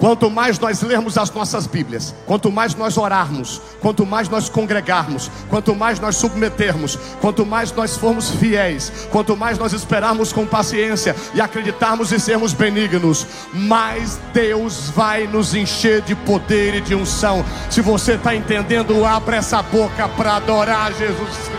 [0.03, 5.31] Quanto mais nós lermos as nossas Bíblias, quanto mais nós orarmos, quanto mais nós congregarmos,
[5.49, 11.15] quanto mais nós submetermos, quanto mais nós formos fiéis, quanto mais nós esperarmos com paciência
[11.33, 17.45] e acreditarmos e sermos benignos, mais Deus vai nos encher de poder e de unção.
[17.69, 21.49] Se você está entendendo, abra essa boca para adorar Jesus.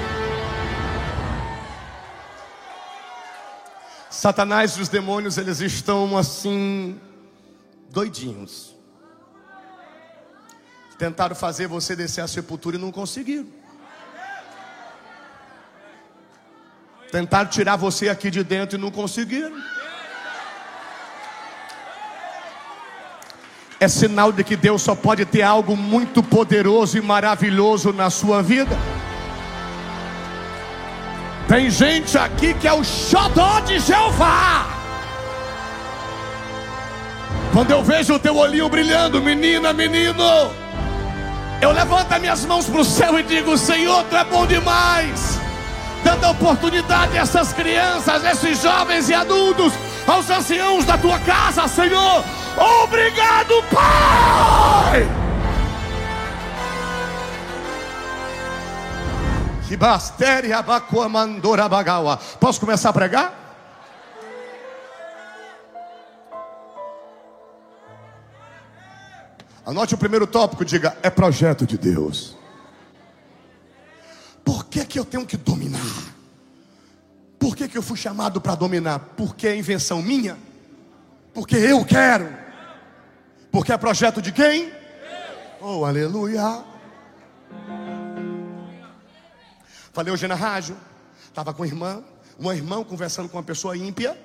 [4.11, 7.01] Satanás e os demônios, eles estão assim,
[7.95, 8.75] doidinhos.
[10.99, 13.47] Tentaram fazer você descer a sepultura e não conseguiram.
[17.11, 19.57] Tentaram tirar você aqui de dentro e não conseguiram.
[23.79, 28.43] É sinal de que Deus só pode ter algo muito poderoso e maravilhoso na sua
[28.43, 28.77] vida.
[31.47, 34.84] Tem gente aqui que é o xodó de Jeová.
[37.55, 40.51] Quando eu vejo o teu olhinho brilhando, menina, menino,
[41.63, 45.39] eu levanto as minhas mãos para o céu e digo: Senhor, tu é bom demais.
[46.03, 49.73] Dando oportunidade a essas crianças, a esses jovens e adultos,
[50.05, 52.25] aos anciãos da tua casa, Senhor.
[52.83, 55.09] Obrigado, Pai.
[62.41, 63.44] Posso começar a pregar?
[69.65, 72.37] Anote o primeiro tópico, diga: é projeto de Deus.
[74.45, 76.15] Por que, que eu tenho que dominar?
[77.39, 78.99] Por que, que eu fui chamado para dominar?
[79.17, 80.37] Porque é invenção minha?
[81.33, 82.29] Porque eu quero?
[83.51, 84.73] Porque é projeto de quem?
[85.61, 86.63] Oh, aleluia.
[89.93, 90.77] Falei hoje na rádio,
[91.25, 92.03] estava com a irmã,
[92.39, 94.19] uma irmã conversando com uma pessoa ímpia,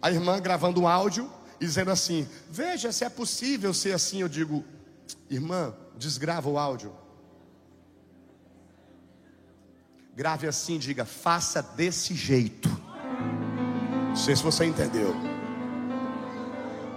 [0.00, 4.20] a irmã gravando um áudio dizendo assim: Veja se é possível ser assim.
[4.20, 4.64] Eu digo,
[5.30, 6.92] irmã, desgrava o áudio.
[10.14, 12.68] Grave assim, diga, faça desse jeito.
[14.08, 15.14] Não sei se você entendeu.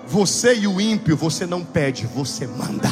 [0.08, 2.88] Você e o ímpio, você não pede, você manda.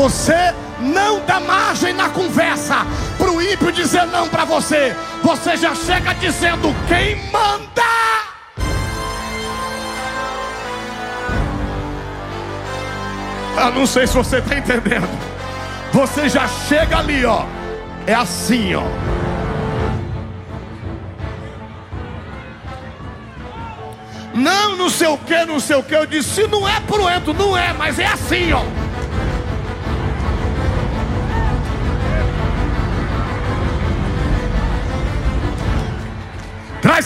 [0.00, 2.86] Você não dá margem na conversa
[3.18, 4.96] para o ímpio dizer não para você.
[5.22, 7.82] Você já chega dizendo quem manda.
[13.58, 15.06] Eu não sei se você está entendendo.
[15.92, 17.44] Você já chega ali, ó.
[18.06, 18.84] É assim, ó.
[24.32, 25.94] Não, não sei o que, não sei o que.
[25.94, 28.64] Eu disse, não é pruento, não é, mas é assim, ó.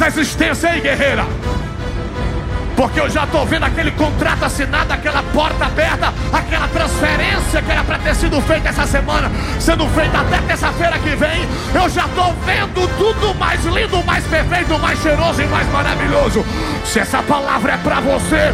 [0.01, 1.24] A existência aí, guerreira.
[2.76, 7.84] Porque eu já estou vendo aquele contrato assinado, aquela porta aberta, aquela transferência que era
[7.84, 9.30] para ter sido feita essa semana,
[9.61, 11.49] sendo feita até terça-feira que vem.
[11.72, 16.45] Eu já estou vendo tudo mais lindo, mais perfeito, mais cheiroso e mais maravilhoso.
[16.84, 18.53] Se essa palavra é para você,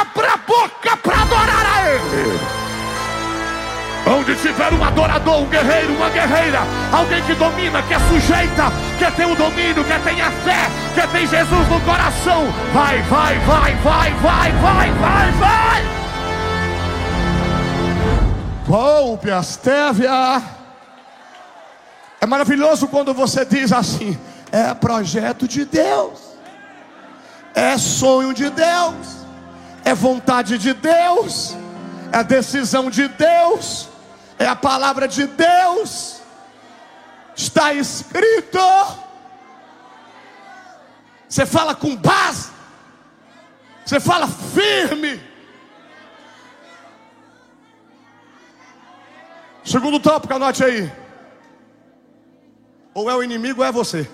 [0.00, 2.61] abra a boca para adorar a Ele.
[4.22, 6.60] Onde tiver um adorador, um guerreiro, uma guerreira,
[6.92, 11.04] alguém que domina, que é sujeita, que tem o domínio, que tem a fé, que
[11.08, 15.82] tem Jesus no coração, vai, vai, vai, vai, vai, vai, vai, vai.
[18.64, 20.40] Poupe Astévia.
[22.20, 24.16] É maravilhoso quando você diz assim:
[24.52, 26.20] é projeto de Deus,
[27.56, 29.26] é sonho de Deus,
[29.84, 31.56] é vontade de Deus,
[32.12, 33.90] é decisão de Deus
[34.38, 36.20] é a palavra de Deus,
[37.34, 38.58] está escrito.
[41.28, 42.50] Você fala com base,
[43.84, 45.20] você fala firme.
[49.64, 50.92] Segundo tópico, anote aí.
[52.94, 54.08] Ou é o inimigo ou é você.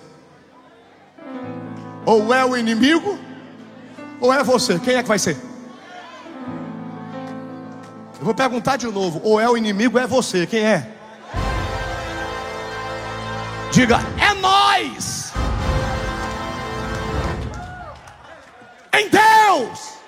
[2.07, 3.19] Ou é o inimigo
[4.21, 4.79] ou é você.
[4.79, 5.48] Quem é que vai ser?
[8.19, 10.47] Eu vou perguntar de novo: ou é o inimigo ou é você?
[10.47, 10.87] Quem é?
[13.71, 15.33] Diga: é nós.
[18.93, 19.99] Em Deus,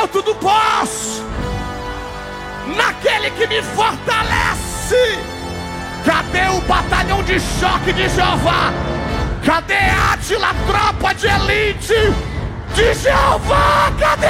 [0.00, 1.22] eu tudo posso.
[2.76, 5.18] Naquele que me fortalece.
[6.04, 8.72] Cadê o batalhão de choque de Jeová?
[9.44, 11.94] Cadê a Atila, tropa de elite
[12.74, 13.92] de Jeová?
[13.98, 14.26] Cadê?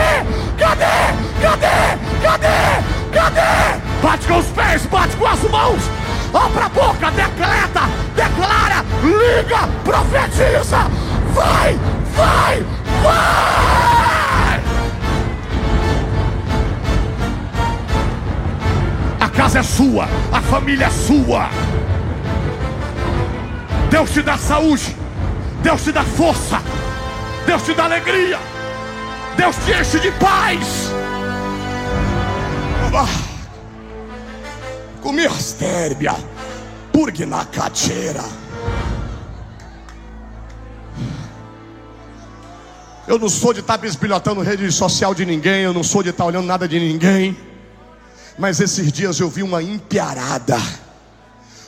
[0.58, 1.40] Cadê?
[1.40, 2.11] Cadê?
[2.22, 2.82] Cadê?
[3.12, 3.80] Cadê?
[4.00, 5.82] Bate com os pés, bate com as mãos.
[6.32, 7.82] Abra a boca, decreta,
[8.16, 10.78] declara, liga, profetiza.
[11.34, 11.78] Vai,
[12.14, 12.64] vai,
[13.02, 14.60] vai.
[19.20, 21.48] A casa é sua, a família é sua.
[23.90, 24.96] Deus te dá saúde,
[25.62, 26.62] Deus te dá força,
[27.46, 28.38] Deus te dá alegria,
[29.36, 30.91] Deus te enche de paz.
[35.00, 36.14] Comi astérbia,
[36.92, 38.22] purgue na cadeira.
[43.08, 46.26] Eu não sou de estar bisbilhotando rede social de ninguém, eu não sou de estar
[46.26, 47.36] olhando nada de ninguém.
[48.38, 50.58] Mas esses dias eu vi uma impiarada.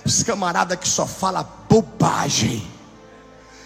[0.05, 2.62] Os camarada que só fala bobagem.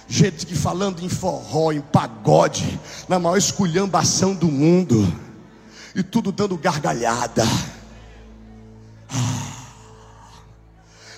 [0.06, 5.27] Gente que falando em forró, em pagode, na maior esculhambação do mundo
[6.00, 7.42] e tudo dando gargalhada.
[9.10, 9.48] Ah.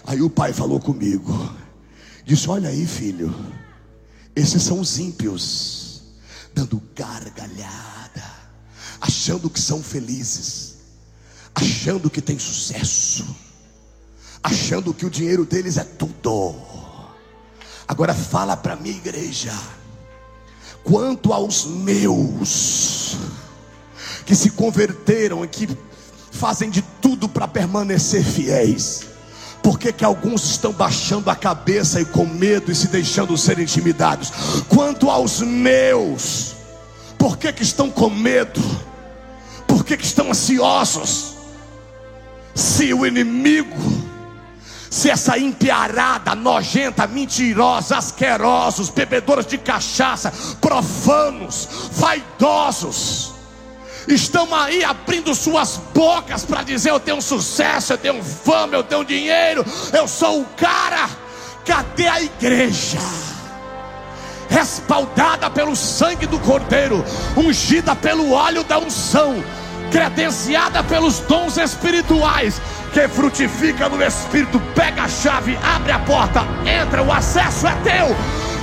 [0.06, 1.54] Aí o pai falou comigo,
[2.24, 3.34] disse: Olha aí, filho,
[4.34, 6.02] esses são os ímpios,
[6.54, 8.24] dando gargalhada,
[9.00, 10.76] achando que são felizes,
[11.54, 13.36] achando que tem sucesso,
[14.42, 16.54] achando que o dinheiro deles é tudo.
[17.86, 19.52] Agora fala para minha igreja,
[20.84, 23.16] quanto aos meus,
[24.30, 25.68] que se converteram e que
[26.30, 29.08] fazem de tudo para permanecer fiéis.
[29.60, 33.58] Por que, que alguns estão baixando a cabeça e com medo e se deixando ser
[33.58, 34.30] intimidados?
[34.68, 36.54] Quanto aos meus,
[37.18, 38.60] por que, que estão com medo?
[39.66, 41.34] Por que, que estão ansiosos?
[42.54, 43.76] Se o inimigo,
[44.88, 53.29] se essa impiarada, nojenta, mentirosa, asquerosos, bebedores de cachaça, profanos, vaidosos,
[54.08, 59.04] estão aí abrindo suas bocas para dizer: Eu tenho sucesso, eu tenho fama, eu tenho
[59.04, 61.08] dinheiro, eu sou o cara.
[61.64, 62.98] Cadê a igreja?
[64.48, 67.04] Respaldada pelo sangue do Cordeiro,
[67.36, 69.42] ungida pelo óleo da unção,
[69.92, 72.60] credenciada pelos dons espirituais,
[72.92, 74.60] que frutifica no Espírito.
[74.74, 78.16] Pega a chave, abre a porta, entra, o acesso é teu.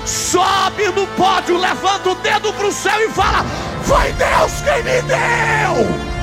[0.05, 3.45] Sobe no pódio, levanta o dedo para o céu e fala:
[3.87, 6.17] foi Deus quem me deu.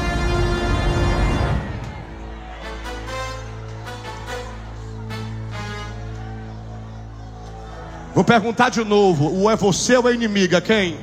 [8.15, 10.61] Vou perguntar de novo: o é você ou é inimiga?
[10.61, 11.01] Quem?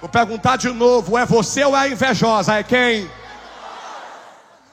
[0.00, 2.54] Vou perguntar de novo: é você ou é invejosa?
[2.54, 3.10] É quem?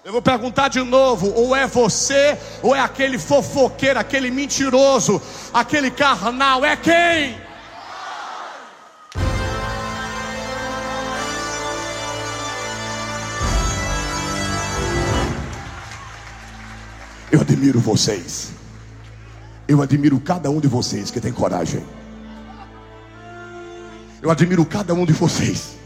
[0.05, 5.21] Eu vou perguntar de novo: ou é você ou é aquele fofoqueiro, aquele mentiroso,
[5.53, 6.63] aquele carnal?
[6.63, 7.48] É quem?
[17.59, 18.51] Admiro vocês.
[19.67, 21.85] Eu admiro cada um de vocês que tem coragem.
[24.21, 25.77] Eu admiro cada um de vocês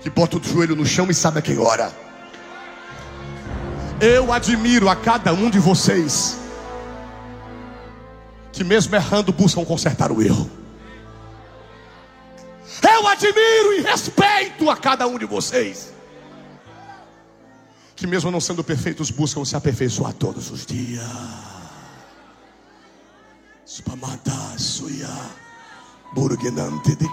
[0.00, 1.92] que bota o joelho no chão e sabe a quem ora.
[4.00, 6.38] Eu admiro a cada um de vocês
[8.50, 10.50] que, mesmo errando, buscam consertar o erro.
[12.82, 15.91] Eu admiro e respeito a cada um de vocês
[18.02, 21.04] que, mesmo não sendo perfeitos, buscam se aperfeiçoar todos os dias.
[24.58, 25.08] Suya
[26.12, 27.06] burginante de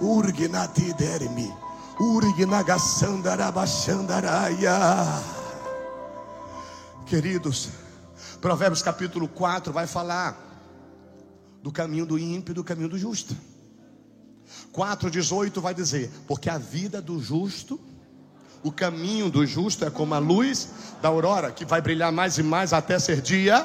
[0.00, 1.52] urginati dermi.
[7.06, 7.70] Queridos,
[8.40, 10.40] Provérbios capítulo 4 vai falar
[11.64, 13.36] do caminho do ímpio e do caminho do justo.
[14.72, 17.80] 4,18 vai dizer: Porque a vida do justo,
[18.66, 22.42] o caminho do justo é como a luz da aurora, que vai brilhar mais e
[22.42, 23.64] mais até ser dia.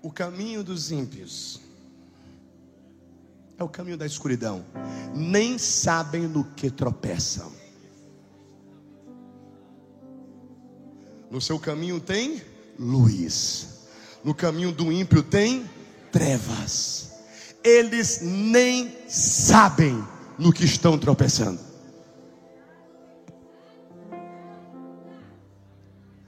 [0.00, 1.60] O caminho dos ímpios
[3.58, 4.64] é o caminho da escuridão,
[5.12, 7.50] nem sabem no que tropeçam.
[11.28, 12.40] No seu caminho tem
[12.78, 13.88] luz,
[14.22, 15.68] no caminho do ímpio tem
[16.12, 17.14] trevas.
[17.64, 20.06] Eles nem sabem
[20.38, 21.65] no que estão tropeçando.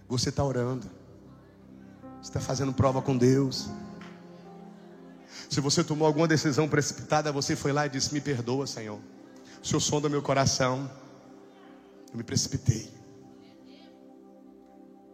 [0.08, 0.88] Você está orando,
[2.20, 3.68] você está fazendo prova com Deus.
[5.50, 8.98] Se você tomou alguma decisão precipitada, você foi lá e disse: Me perdoa, Senhor.
[9.62, 10.90] O Senhor sonda meu coração.
[12.10, 12.90] Eu me precipitei.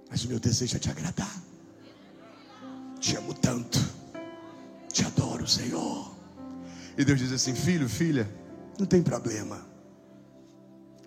[0.09, 1.42] Mas o meu desejo é te agradar.
[3.01, 3.78] Te amo tanto.
[4.92, 6.14] Te adoro, Senhor.
[6.97, 8.28] E Deus diz assim: Filho, filha,
[8.78, 9.61] não tem problema.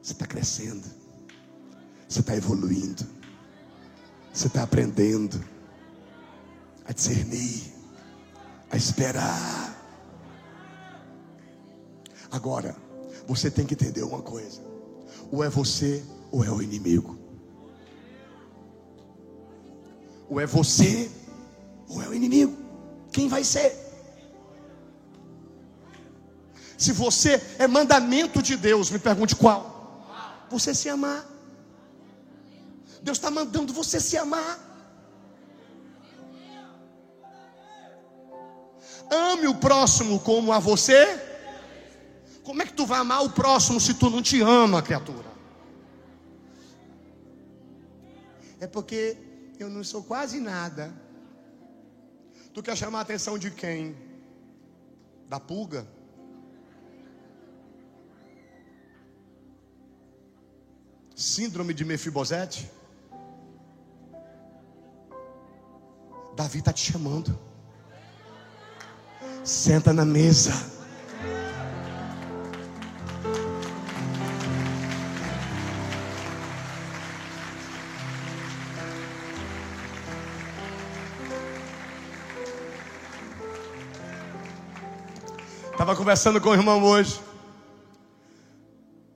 [0.01, 0.85] Você está crescendo.
[2.07, 3.16] Você está evoluindo.
[4.37, 5.43] Você está aprendendo
[6.85, 7.73] a discernir,
[8.69, 9.75] a esperar.
[12.29, 12.75] Agora,
[13.25, 14.61] você tem que entender uma coisa:
[15.31, 17.17] ou é você ou é o inimigo.
[20.29, 21.09] Ou é você
[21.89, 22.55] ou é o inimigo.
[23.11, 23.75] Quem vai ser?
[26.77, 30.45] Se você é mandamento de Deus, me pergunte qual?
[30.51, 31.36] Você se amar.
[33.01, 34.59] Deus está mandando você se amar.
[39.09, 41.05] Ame o próximo como a você.
[42.43, 45.27] Como é que tu vai amar o próximo se tu não te ama, criatura?
[48.59, 49.17] É porque
[49.59, 50.93] eu não sou quase nada.
[52.53, 53.95] Tu quer chamar a atenção de quem?
[55.27, 55.87] Da pulga?
[61.15, 62.76] Síndrome de Mefibosete?
[66.37, 67.35] Davi está te chamando.
[69.43, 70.51] Senta na mesa.
[85.71, 87.19] Estava conversando com o irmão hoje.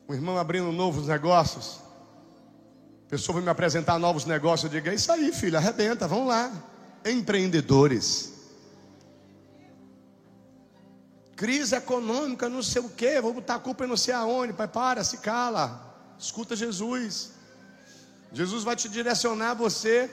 [0.07, 1.82] O irmão abrindo novos negócios.
[3.05, 4.63] A pessoa vai me apresentar novos negócios.
[4.74, 6.70] Eu digo: é isso aí, filho, arrebenta, vamos lá.
[7.05, 8.31] Empreendedores.
[11.35, 14.53] Crise econômica, não sei o que, vou botar a culpa em não sei aonde.
[14.53, 15.95] Pai, para, se cala.
[16.19, 17.31] Escuta Jesus.
[18.31, 20.09] Jesus vai te direcionar você,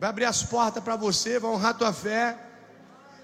[0.00, 2.36] vai abrir as portas para você, vai honrar tua fé,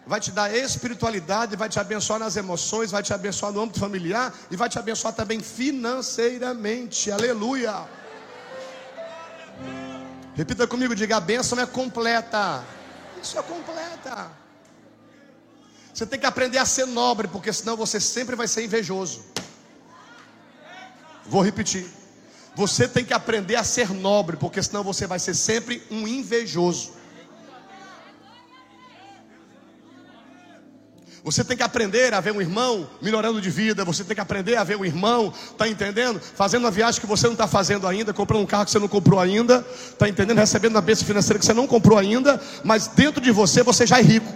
[0.07, 4.33] vai te dar espiritualidade, vai te abençoar nas emoções, vai te abençoar no âmbito familiar
[4.51, 7.11] e vai te abençoar também financeiramente.
[7.11, 7.89] Aleluia.
[10.39, 12.65] Repita comigo, diga: a bênção é completa.
[13.21, 14.31] Isso é completa.
[15.93, 19.25] Você tem que aprender a ser nobre, porque senão você sempre vai ser invejoso.
[21.27, 21.89] Vou repetir.
[22.55, 26.93] Você tem que aprender a ser nobre, porque senão você vai ser sempre um invejoso.
[31.31, 33.85] Você tem que aprender a ver um irmão melhorando de vida.
[33.85, 36.19] Você tem que aprender a ver um irmão, tá entendendo?
[36.19, 38.89] Fazendo uma viagem que você não está fazendo ainda, comprando um carro que você não
[38.89, 39.61] comprou ainda,
[39.99, 40.39] tá entendendo?
[40.39, 43.99] Recebendo uma bênção financeira que você não comprou ainda, mas dentro de você você já
[43.99, 44.33] é rico.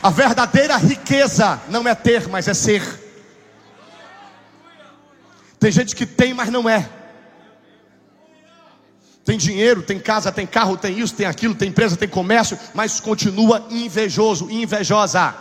[0.00, 2.84] A verdadeira riqueza não é ter, mas é ser.
[5.58, 6.88] Tem gente que tem, mas não é.
[9.24, 13.00] Tem dinheiro, tem casa, tem carro, tem isso, tem aquilo, tem empresa, tem comércio, mas
[13.00, 15.34] continua invejoso, invejosa.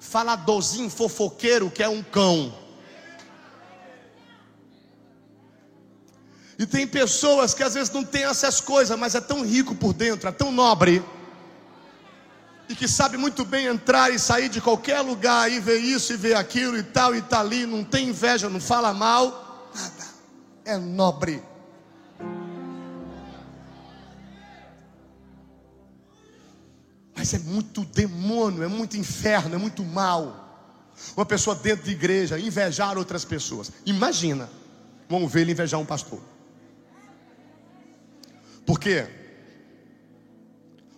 [0.00, 2.52] Faladorzinho, fofoqueiro, que é um cão.
[6.58, 9.92] E tem pessoas que às vezes não tem essas coisas, mas é tão rico por
[9.92, 11.04] dentro, é tão nobre,
[12.68, 16.16] e que sabe muito bem entrar e sair de qualquer lugar e ver isso e
[16.16, 20.05] ver aquilo e tal e tá ali, não tem inveja, não fala mal, nada.
[20.66, 21.42] É nobre.
[27.16, 30.44] Mas é muito demônio, é muito inferno, é muito mal.
[31.16, 33.70] Uma pessoa dentro de igreja invejar outras pessoas.
[33.86, 34.50] Imagina,
[35.28, 36.20] ver ele invejar um pastor.
[38.66, 39.06] Por quê?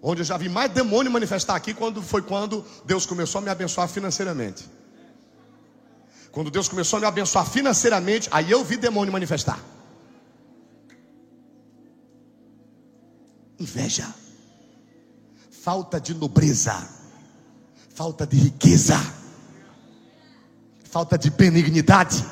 [0.00, 3.50] Onde eu já vi mais demônio manifestar aqui quando foi quando Deus começou a me
[3.50, 4.77] abençoar financeiramente.
[6.30, 9.58] Quando Deus começou a me abençoar financeiramente, aí eu vi demônio manifestar.
[13.58, 14.14] Inveja,
[15.50, 16.88] falta de nobreza,
[17.94, 18.96] falta de riqueza,
[20.84, 22.24] falta de benignidade.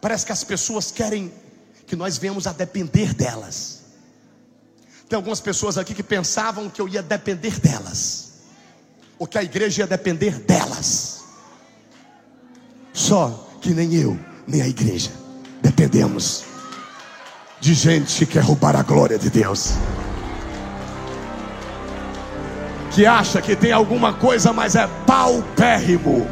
[0.00, 1.32] Parece que as pessoas querem
[1.86, 3.82] que nós venhamos a depender delas.
[5.08, 8.32] Tem algumas pessoas aqui que pensavam que eu ia depender delas,
[9.18, 11.11] ou que a igreja ia depender delas.
[12.92, 15.10] Só que nem eu, nem a igreja
[15.62, 16.44] dependemos
[17.60, 19.74] de gente que quer roubar a glória de Deus.
[22.90, 26.26] Que acha que tem alguma coisa, mas é paupérrimo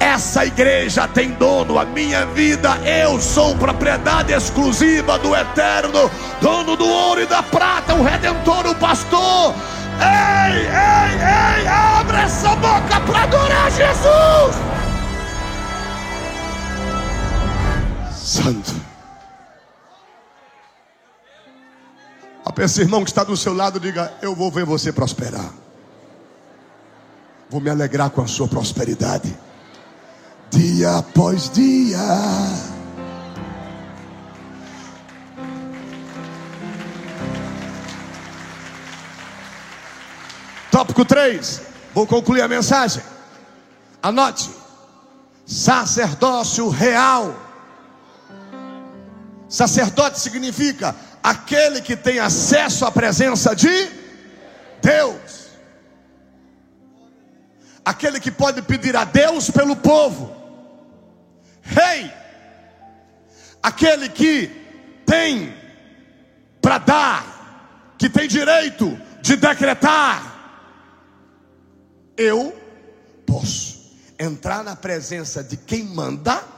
[0.00, 6.10] essa igreja tem dono, a minha vida, eu sou propriedade exclusiva do eterno,
[6.40, 9.54] dono do ouro e da prata, o redentor, o pastor.
[10.00, 14.77] Ei, ei, ei, abre essa boca para adorar Jesus.
[18.28, 18.74] Santo.
[22.44, 25.50] A esse irmão que está do seu lado, diga: Eu vou ver você prosperar.
[27.48, 29.34] Vou me alegrar com a sua prosperidade
[30.50, 31.98] dia após dia.
[40.70, 41.62] Tópico 3,
[41.94, 43.02] vou concluir a mensagem.
[44.02, 44.50] Anote:
[45.46, 47.47] sacerdócio real.
[49.48, 53.88] Sacerdote significa aquele que tem acesso à presença de
[54.82, 55.48] Deus,
[57.84, 60.36] aquele que pode pedir a Deus pelo povo.
[61.62, 62.12] Rei,
[63.62, 64.50] aquele que
[65.06, 65.54] tem
[66.60, 70.36] para dar, que tem direito de decretar.
[72.16, 72.54] Eu
[73.26, 76.57] posso entrar na presença de quem manda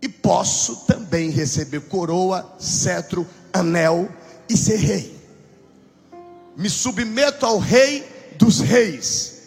[0.00, 4.08] e posso também receber coroa, cetro, anel
[4.48, 5.18] e ser rei.
[6.56, 8.06] Me submeto ao rei
[8.38, 9.38] dos reis.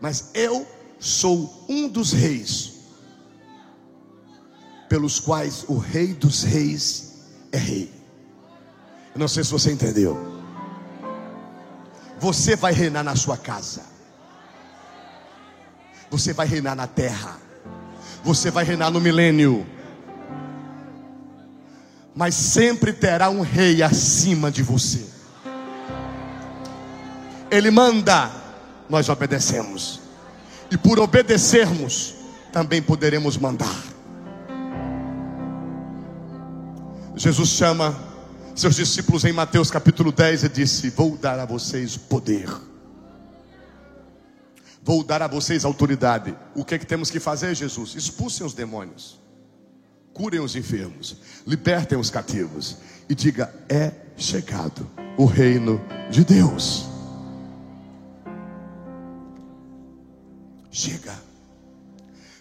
[0.00, 0.66] Mas eu
[0.98, 2.74] sou um dos reis,
[4.88, 7.14] pelos quais o Rei dos Reis
[7.52, 7.92] é Rei.
[9.14, 10.16] Eu não sei se você entendeu.
[12.20, 13.82] Você vai reinar na sua casa,
[16.10, 17.40] você vai reinar na terra,
[18.22, 19.66] você vai reinar no milênio,
[22.14, 25.04] mas sempre terá um rei acima de você.
[27.50, 28.30] Ele manda,
[28.88, 30.00] nós obedecemos
[30.70, 32.14] e por obedecermos,
[32.52, 33.84] também poderemos mandar.
[37.16, 37.98] Jesus chama
[38.54, 42.48] seus discípulos em Mateus capítulo 10 e disse: Vou dar a vocês poder,
[44.88, 46.34] vou dar a vocês autoridade.
[46.54, 47.94] O que é que temos que fazer, Jesus?
[47.94, 49.20] Expulsem os demônios,
[50.14, 55.78] curem os enfermos, libertem os cativos e diga: É chegado o reino
[56.10, 56.86] de Deus.
[60.70, 61.14] Chega.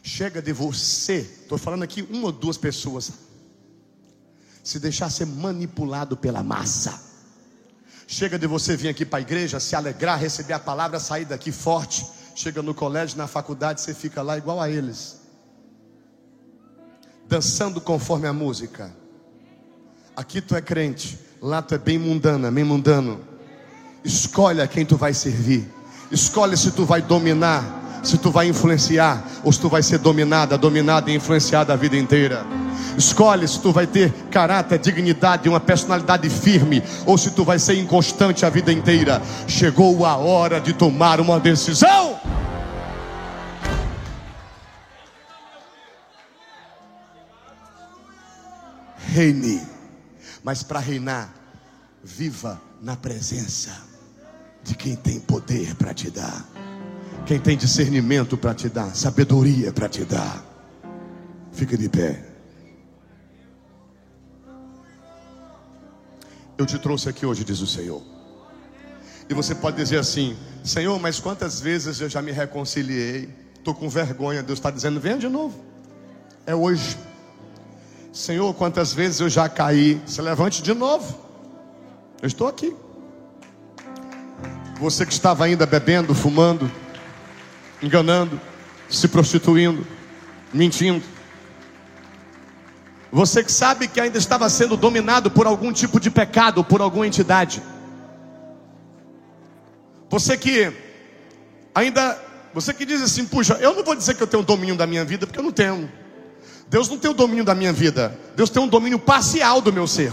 [0.01, 1.17] Chega de você.
[1.41, 3.11] Estou falando aqui uma ou duas pessoas.
[4.63, 6.97] Se deixar ser manipulado pela massa.
[8.07, 11.51] Chega de você vir aqui para a igreja, se alegrar, receber a palavra, sair daqui
[11.51, 12.15] forte.
[12.37, 15.21] Chega no colégio, na faculdade, você fica lá igual a eles.
[17.27, 18.93] Dançando conforme a música.
[20.15, 23.21] Aqui tu é crente, lá tu é bem mundana, bem mundano.
[24.03, 25.67] Escolhe a quem tu vai servir.
[26.11, 27.63] Escolhe se tu vai dominar
[28.07, 31.97] se tu vai influenciar ou se tu vai ser dominada, dominada e influenciada a vida
[31.97, 32.45] inteira.
[32.97, 37.77] Escolhe se tu vai ter caráter, dignidade, uma personalidade firme ou se tu vai ser
[37.77, 39.21] inconstante a vida inteira.
[39.47, 42.17] Chegou a hora de tomar uma decisão.
[49.09, 49.61] Reine,
[50.43, 51.33] mas para reinar,
[52.03, 53.71] viva na presença
[54.63, 56.56] de quem tem poder para te dar.
[57.27, 60.41] Quem tem discernimento para te dar, sabedoria para te dar.
[61.51, 62.23] Fica de pé.
[66.57, 68.01] Eu te trouxe aqui hoje, diz o Senhor.
[69.29, 73.27] E você pode dizer assim: Senhor, mas quantas vezes eu já me reconciliei?
[73.57, 74.41] Estou com vergonha.
[74.41, 75.59] Deus está dizendo: Venha de novo.
[76.45, 76.97] É hoje.
[78.13, 80.01] Senhor, quantas vezes eu já caí?
[80.05, 81.13] Se levante de novo.
[82.21, 82.73] Eu estou aqui.
[84.79, 86.71] Você que estava ainda bebendo, fumando,
[87.81, 88.39] enganando,
[88.89, 89.85] se prostituindo,
[90.53, 91.03] mentindo.
[93.11, 97.07] Você que sabe que ainda estava sendo dominado por algum tipo de pecado, por alguma
[97.07, 97.61] entidade.
[100.09, 100.71] Você que
[101.73, 102.21] ainda,
[102.53, 105.05] você que diz assim, puxa, eu não vou dizer que eu tenho domínio da minha
[105.05, 105.89] vida, porque eu não tenho.
[106.69, 108.17] Deus não tem o domínio da minha vida.
[108.35, 110.11] Deus tem um domínio parcial do meu ser.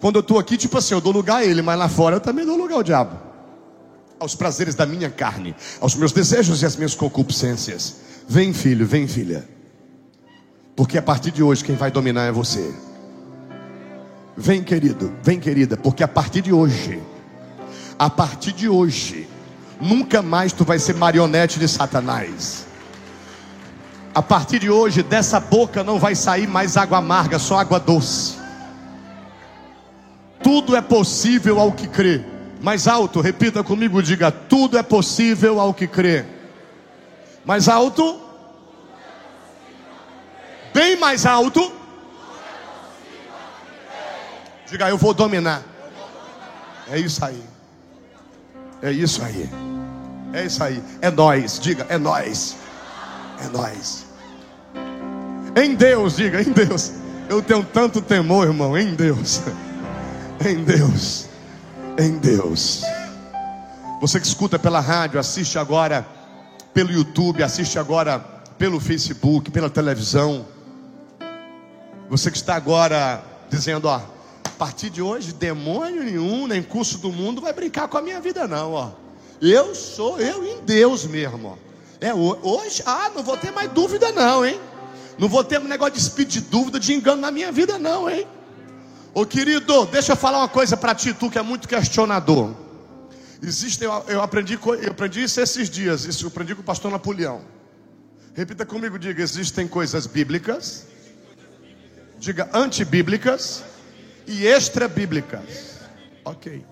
[0.00, 2.20] Quando eu estou aqui, tipo assim, eu dou lugar a Ele, mas lá fora eu
[2.20, 3.29] também dou lugar ao diabo.
[4.20, 7.96] Aos prazeres da minha carne, aos meus desejos e às minhas concupiscências.
[8.28, 9.48] Vem, filho, vem, filha.
[10.76, 12.72] Porque a partir de hoje quem vai dominar é você.
[14.36, 17.02] Vem, querido, vem, querida, porque a partir de hoje,
[17.98, 19.26] a partir de hoje,
[19.80, 22.66] nunca mais tu vai ser marionete de Satanás.
[24.14, 28.38] A partir de hoje, dessa boca não vai sair mais água amarga, só água doce.
[30.42, 32.29] Tudo é possível ao que crê.
[32.60, 36.24] Mais alto, repita comigo, diga: tudo é possível ao que crê.
[37.44, 38.20] Mais alto.
[40.74, 41.72] Bem mais alto.
[44.70, 45.62] Diga, eu vou dominar.
[46.88, 47.42] É isso aí.
[48.82, 49.48] É isso aí.
[50.32, 50.82] É isso aí.
[51.00, 51.58] É nós.
[51.58, 52.56] Diga, é nós.
[53.42, 54.06] É nós.
[55.56, 56.92] Em Deus, diga, em Deus.
[57.28, 59.40] Eu tenho tanto temor, irmão, em Deus.
[60.42, 61.29] Em Deus.
[62.00, 62.80] Em Deus.
[64.00, 66.08] Você que escuta pela rádio, assiste agora
[66.72, 68.18] pelo YouTube, assiste agora
[68.56, 70.46] pelo Facebook, pela televisão.
[72.08, 77.12] Você que está agora dizendo, ó, a partir de hoje, demônio nenhum, nem curso do
[77.12, 78.92] mundo vai brincar com a minha vida, não, ó.
[79.38, 81.56] Eu sou eu em Deus mesmo, ó.
[82.00, 84.58] É hoje, ah, não vou ter mais dúvida, não, hein?
[85.18, 88.08] Não vou ter um negócio de espírito de dúvida, de engano na minha vida, não,
[88.08, 88.26] hein?
[89.12, 92.54] Ô querido, deixa eu falar uma coisa para ti, tu que é muito questionador.
[93.42, 97.42] Existem, eu aprendi, eu aprendi isso esses dias, isso eu aprendi com o pastor Napoleão.
[98.34, 100.86] Repita comigo, diga: existem coisas bíblicas,
[102.18, 103.64] diga antibíblicas
[104.26, 105.80] e extra-bíblicas.
[106.24, 106.64] Ok.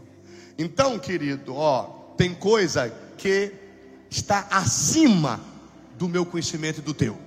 [0.57, 1.84] Então, querido, ó,
[2.16, 3.53] tem coisa que
[4.11, 5.41] está acima
[5.99, 7.18] do meu conhecimento e do teu.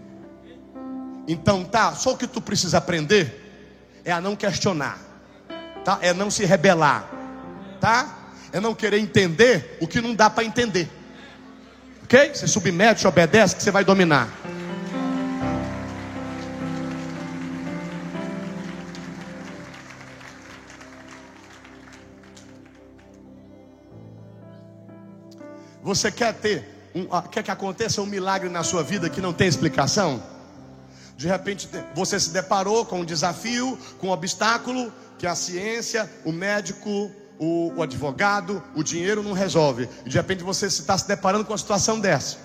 [1.27, 3.40] Então, tá, só o que tu precisa aprender
[4.03, 4.99] é a não questionar,
[5.83, 5.99] tá?
[6.01, 7.09] É não se rebelar,
[7.79, 8.17] tá?
[8.51, 10.89] É não querer entender o que não dá para entender.
[12.03, 12.33] OK?
[12.33, 14.27] Você submete, obedece que você vai dominar.
[25.83, 29.47] Você quer ter, um, quer que aconteça um milagre na sua vida que não tem
[29.47, 30.30] explicação?
[31.21, 36.31] De repente você se deparou com um desafio, com um obstáculo que a ciência, o
[36.31, 39.87] médico, o, o advogado, o dinheiro não resolve.
[40.03, 42.37] De repente você está se deparando com uma situação dessa.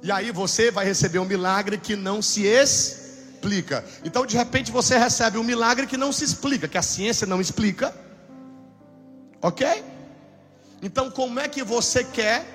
[0.00, 3.84] E aí você vai receber um milagre que não se explica.
[4.04, 7.40] Então de repente você recebe um milagre que não se explica, que a ciência não
[7.40, 7.92] explica.
[9.42, 9.66] Ok?
[10.80, 12.46] Então como é que você quer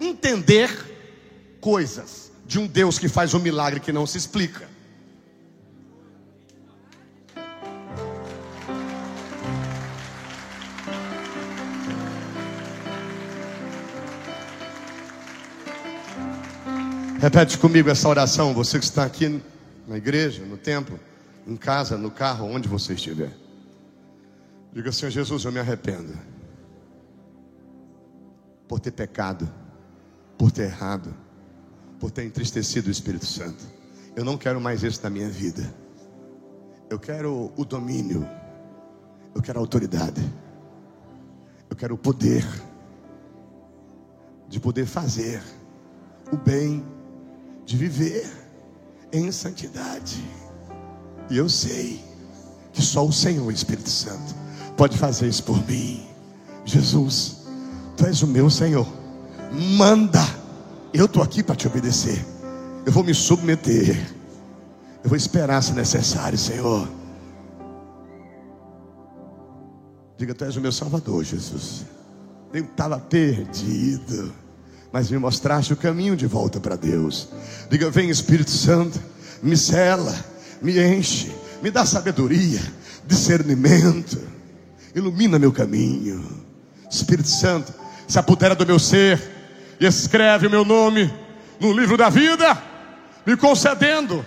[0.00, 0.70] entender
[1.60, 2.27] coisas?
[2.48, 4.66] De um Deus que faz um milagre que não se explica.
[17.20, 19.42] Repete comigo essa oração, você que está aqui
[19.86, 20.98] na igreja, no templo,
[21.46, 23.36] em casa, no carro, onde você estiver.
[24.72, 26.16] Diga, Senhor Jesus, eu me arrependo
[28.66, 29.46] por ter pecado,
[30.38, 31.27] por ter errado
[31.98, 33.64] por ter entristecido o Espírito Santo.
[34.14, 35.72] Eu não quero mais isso na minha vida.
[36.90, 38.26] Eu quero o domínio.
[39.34, 40.20] Eu quero a autoridade.
[41.68, 42.44] Eu quero o poder
[44.48, 45.42] de poder fazer
[46.32, 46.84] o bem,
[47.64, 48.26] de viver
[49.12, 50.24] em santidade.
[51.30, 52.02] E eu sei
[52.72, 54.34] que só o Senhor, Espírito Santo,
[54.76, 56.06] pode fazer isso por mim.
[56.64, 57.46] Jesus,
[57.96, 58.86] tu és o meu Senhor.
[59.76, 60.37] Manda
[60.92, 62.24] eu estou aqui para te obedecer.
[62.84, 63.96] Eu vou me submeter.
[65.02, 66.88] Eu vou esperar se necessário, Senhor.
[70.16, 71.84] Diga, tu és o meu Salvador, Jesus.
[72.52, 74.32] Eu estava perdido,
[74.92, 77.28] mas me mostraste o caminho de volta para Deus.
[77.70, 79.00] Diga, vem Espírito Santo,
[79.42, 80.14] me cela,
[80.60, 81.30] me enche,
[81.62, 82.60] me dá sabedoria,
[83.06, 84.18] discernimento.
[84.94, 86.24] ilumina meu caminho.
[86.90, 87.72] Espírito Santo,
[88.08, 89.37] se apodera do meu ser
[89.80, 91.12] e escreve o meu nome
[91.60, 92.56] no livro da vida,
[93.26, 94.24] me concedendo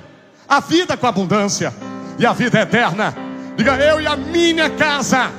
[0.47, 1.73] a vida com abundância
[2.17, 3.15] e a vida eterna.
[3.55, 5.31] Diga eu e a minha casa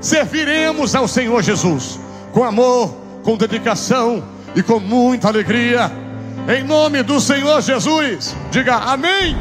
[0.00, 1.98] serviremos ao Senhor Jesus
[2.32, 2.92] com amor,
[3.22, 4.22] com dedicação
[4.56, 5.90] e com muita alegria.
[6.48, 9.36] Em nome do Senhor Jesus, diga amém.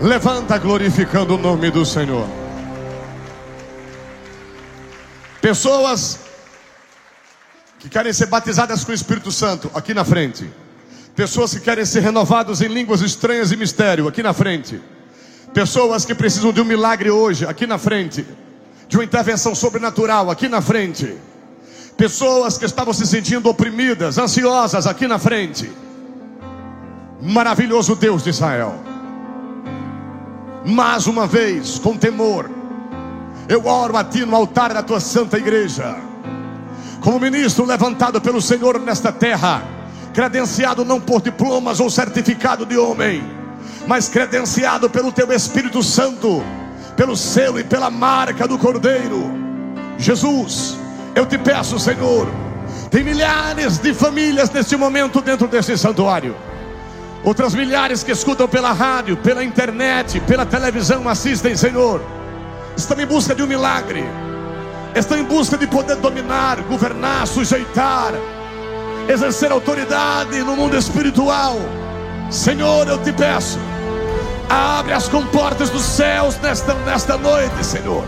[0.00, 2.26] Levanta glorificando o nome do Senhor.
[5.40, 6.20] Pessoas
[7.82, 10.48] que querem ser batizadas com o Espírito Santo, aqui na frente.
[11.16, 14.80] Pessoas que querem ser renovadas em línguas estranhas e mistério, aqui na frente.
[15.52, 18.24] Pessoas que precisam de um milagre hoje, aqui na frente.
[18.86, 21.12] De uma intervenção sobrenatural, aqui na frente.
[21.96, 25.68] Pessoas que estavam se sentindo oprimidas, ansiosas, aqui na frente.
[27.20, 28.80] Maravilhoso Deus de Israel.
[30.64, 32.48] Mais uma vez, com temor,
[33.48, 36.11] eu oro a Ti no altar da Tua santa igreja,
[37.02, 39.62] como ministro levantado pelo Senhor nesta terra,
[40.14, 43.22] credenciado não por diplomas ou certificado de homem,
[43.86, 46.42] mas credenciado pelo Teu Espírito Santo,
[46.96, 49.32] pelo selo e pela marca do Cordeiro.
[49.98, 50.76] Jesus,
[51.14, 52.28] eu te peço, Senhor,
[52.88, 56.36] tem milhares de famílias neste momento dentro desse santuário.
[57.24, 62.00] Outras milhares que escutam pela rádio, pela internet, pela televisão, assistem, Senhor.
[62.76, 64.04] Estão em busca de um milagre.
[64.94, 68.12] Estão em busca de poder dominar, governar, sujeitar,
[69.08, 71.56] exercer autoridade no mundo espiritual.
[72.30, 73.58] Senhor, eu te peço,
[74.48, 78.04] abre as comportas dos céus nesta, nesta noite, Senhor.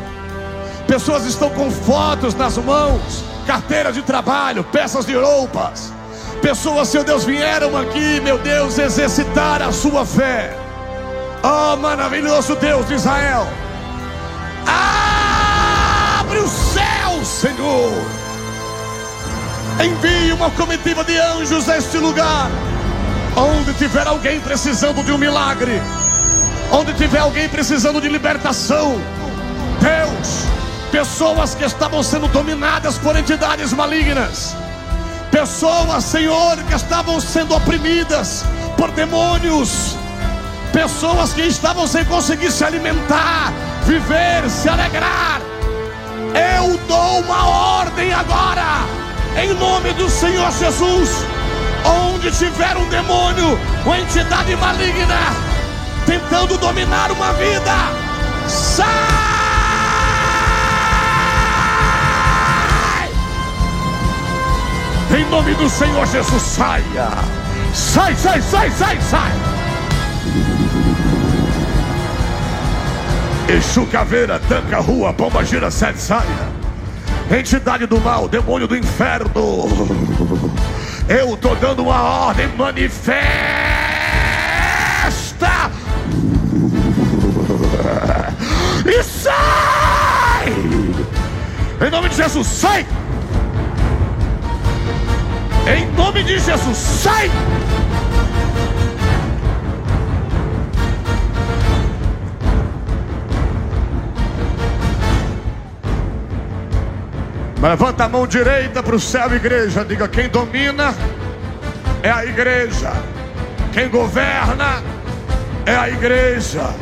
[0.87, 5.93] Pessoas estão com fotos nas mãos, carteiras de trabalho, peças de roupas.
[6.43, 10.55] Pessoas, seu Deus, vieram aqui, meu Deus, exercitar a sua fé.
[11.43, 13.47] Oh, maravilhoso Deus de Israel.
[14.67, 15.04] Céu,
[17.45, 17.93] Senhor.
[19.79, 22.51] Envie uma comitiva de anjos a este lugar.
[23.37, 25.83] Onde tiver alguém precisando de um milagre,
[26.73, 28.99] onde tiver alguém precisando de libertação,
[29.79, 30.47] Deus,
[30.91, 34.57] pessoas que estavam sendo dominadas por entidades malignas,
[35.31, 38.43] pessoas, Senhor, que estavam sendo oprimidas
[38.79, 39.97] por demônios,
[40.73, 43.53] pessoas que estavam sem conseguir se alimentar,
[43.85, 45.54] viver, se alegrar.
[46.35, 47.47] Eu dou uma
[47.79, 48.85] ordem agora,
[49.41, 51.25] em nome do Senhor Jesus.
[51.85, 55.33] Onde tiver um demônio, uma entidade maligna,
[56.05, 57.73] tentando dominar uma vida,
[58.49, 58.85] sai!
[65.17, 67.11] Em nome do Senhor Jesus, saia!
[67.73, 69.64] Sai, sai, sai, sai, sai!
[73.49, 76.25] Exu Caveira, Tanca Rua, Pomba Gira, Sete Saia.
[77.31, 79.31] Entidade do mal, demônio do inferno.
[81.09, 83.05] Eu tô dando uma ordem, manifesta.
[88.87, 90.53] E sai!
[91.87, 92.87] Em nome de Jesus, sai!
[95.67, 97.31] Em nome de Jesus, sai!
[107.65, 109.83] Levanta a mão direita para o céu, igreja.
[109.87, 110.95] Diga: quem domina
[112.03, 112.93] é a igreja.
[113.73, 114.83] Quem governa
[115.65, 116.75] é a igreja.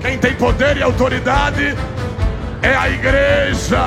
[0.00, 1.76] Quem tem poder e autoridade
[2.62, 3.82] é a igreja.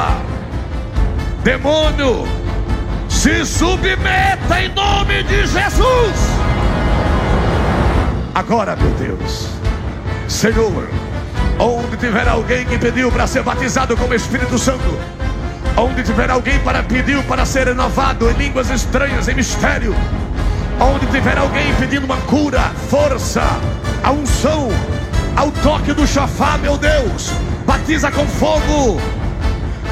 [1.41, 2.27] Demônio,
[3.07, 6.15] se submeta em nome de Jesus.
[8.33, 9.47] Agora, meu Deus,
[10.27, 10.89] Senhor,
[11.57, 14.99] onde tiver alguém que pediu para ser batizado com o Espírito Santo,
[15.77, 19.93] Onde tiver alguém para pedir para ser renovado em línguas estranhas, em mistério.
[20.79, 23.43] Onde tiver alguém pedindo uma cura, força,
[24.01, 24.69] a unção,
[25.35, 27.29] ao toque do chofá, meu Deus,
[27.65, 29.01] batiza com fogo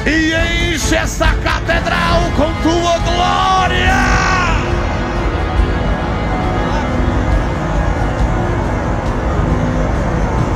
[0.06, 3.94] e enche essa catedral com tua glória.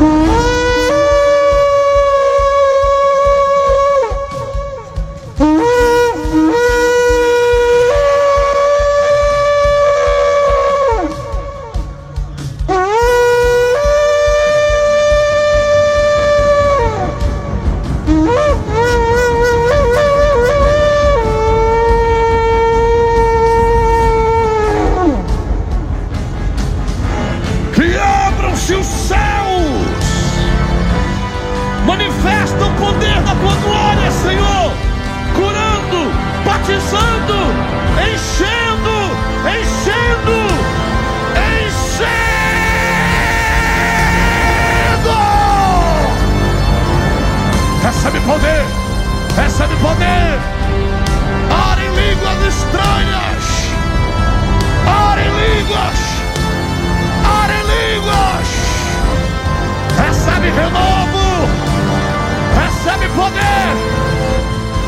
[0.00, 0.37] Hum.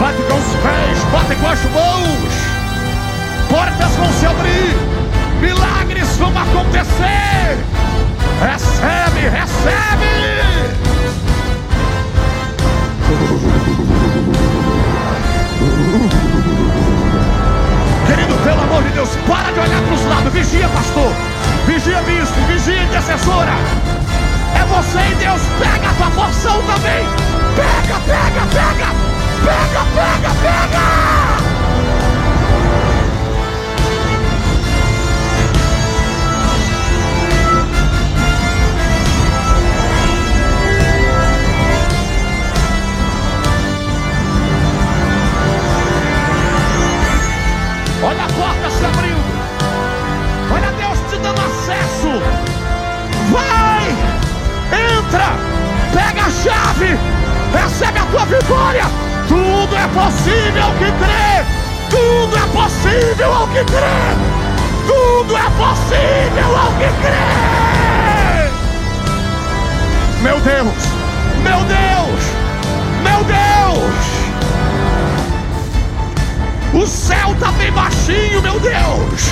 [0.00, 2.32] Pentecostes bons.
[3.50, 4.74] Portas vão se abrir,
[5.40, 7.58] milagres vão acontecer.
[8.40, 10.40] Recebe, recebe.
[18.06, 20.32] Querido, pelo amor de Deus, para de olhar para os lados.
[20.32, 21.12] Vigia, pastor.
[21.66, 22.40] Vigia, bispo.
[22.48, 23.52] Vigia, intercessora.
[24.54, 25.42] É você e Deus.
[25.58, 27.06] Pega a tua porção também.
[27.54, 29.09] Pega, pega, pega.
[29.44, 30.80] Pega, pega, pega.
[48.02, 49.20] Olha a porta se abrindo.
[50.52, 52.20] Olha Deus te dando acesso.
[53.30, 53.90] Vai!
[54.98, 55.34] Entra!
[55.92, 56.98] Pega a chave!
[57.52, 59.09] Recebe a tua vitória!
[59.30, 61.44] Tudo é possível ao que crê!
[61.88, 64.16] Tudo é possível ao que crê!
[64.88, 68.50] Tudo é possível ao que crê!
[70.20, 70.74] Meu Deus!
[71.44, 72.24] Meu Deus!
[73.04, 74.04] Meu Deus!
[76.74, 79.30] O céu está bem baixinho, meu Deus.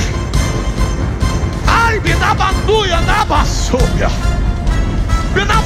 [1.66, 4.08] Ai, me dá banduia na baçúbia.
[5.34, 5.60] Me dá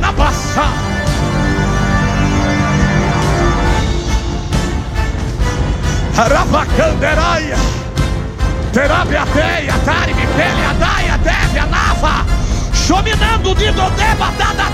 [0.00, 0.95] na baçá.
[6.18, 7.56] Arabacanderaia.
[8.72, 12.24] Terabiateia, tarime, pelha, daia, deve, anava.
[12.72, 14.66] Chominando de dodeba, dada,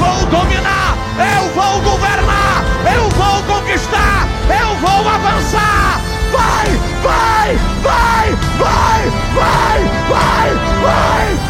[0.00, 0.96] vou dominar.
[1.18, 2.64] Eu vou governar.
[2.94, 4.26] Eu vou conquistar.
[4.48, 6.00] Eu vou avançar.
[6.32, 6.66] Vai,
[7.02, 11.49] vai, vai, vai, vai, vai, vai.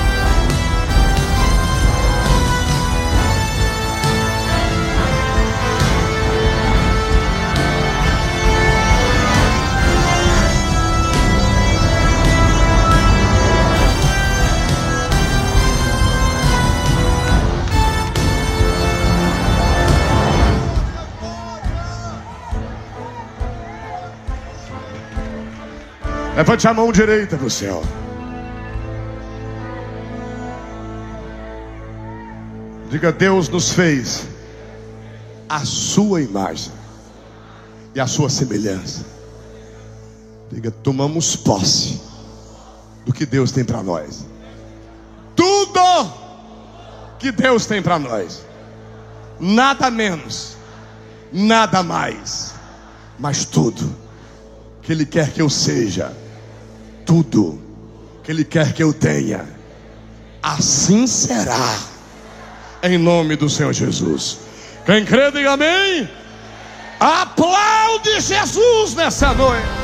[26.40, 27.82] Levante a mão direita para o céu.
[32.88, 34.26] Diga: Deus nos fez
[35.46, 36.72] a sua imagem
[37.94, 39.04] e a sua semelhança.
[40.50, 42.00] Diga: tomamos posse
[43.04, 44.24] do que Deus tem para nós.
[45.36, 46.10] Tudo
[47.18, 48.42] que Deus tem para nós.
[49.38, 50.56] Nada menos,
[51.30, 52.54] nada mais,
[53.18, 53.94] mas tudo
[54.80, 56.16] que Ele quer que eu seja
[57.10, 57.60] tudo
[58.22, 59.44] que Ele quer que eu tenha.
[60.40, 61.76] Assim será,
[62.84, 64.38] em nome do Senhor Jesus.
[64.86, 66.08] Quem crê, diga amém.
[67.00, 69.79] Aplaude Jesus nessa noite.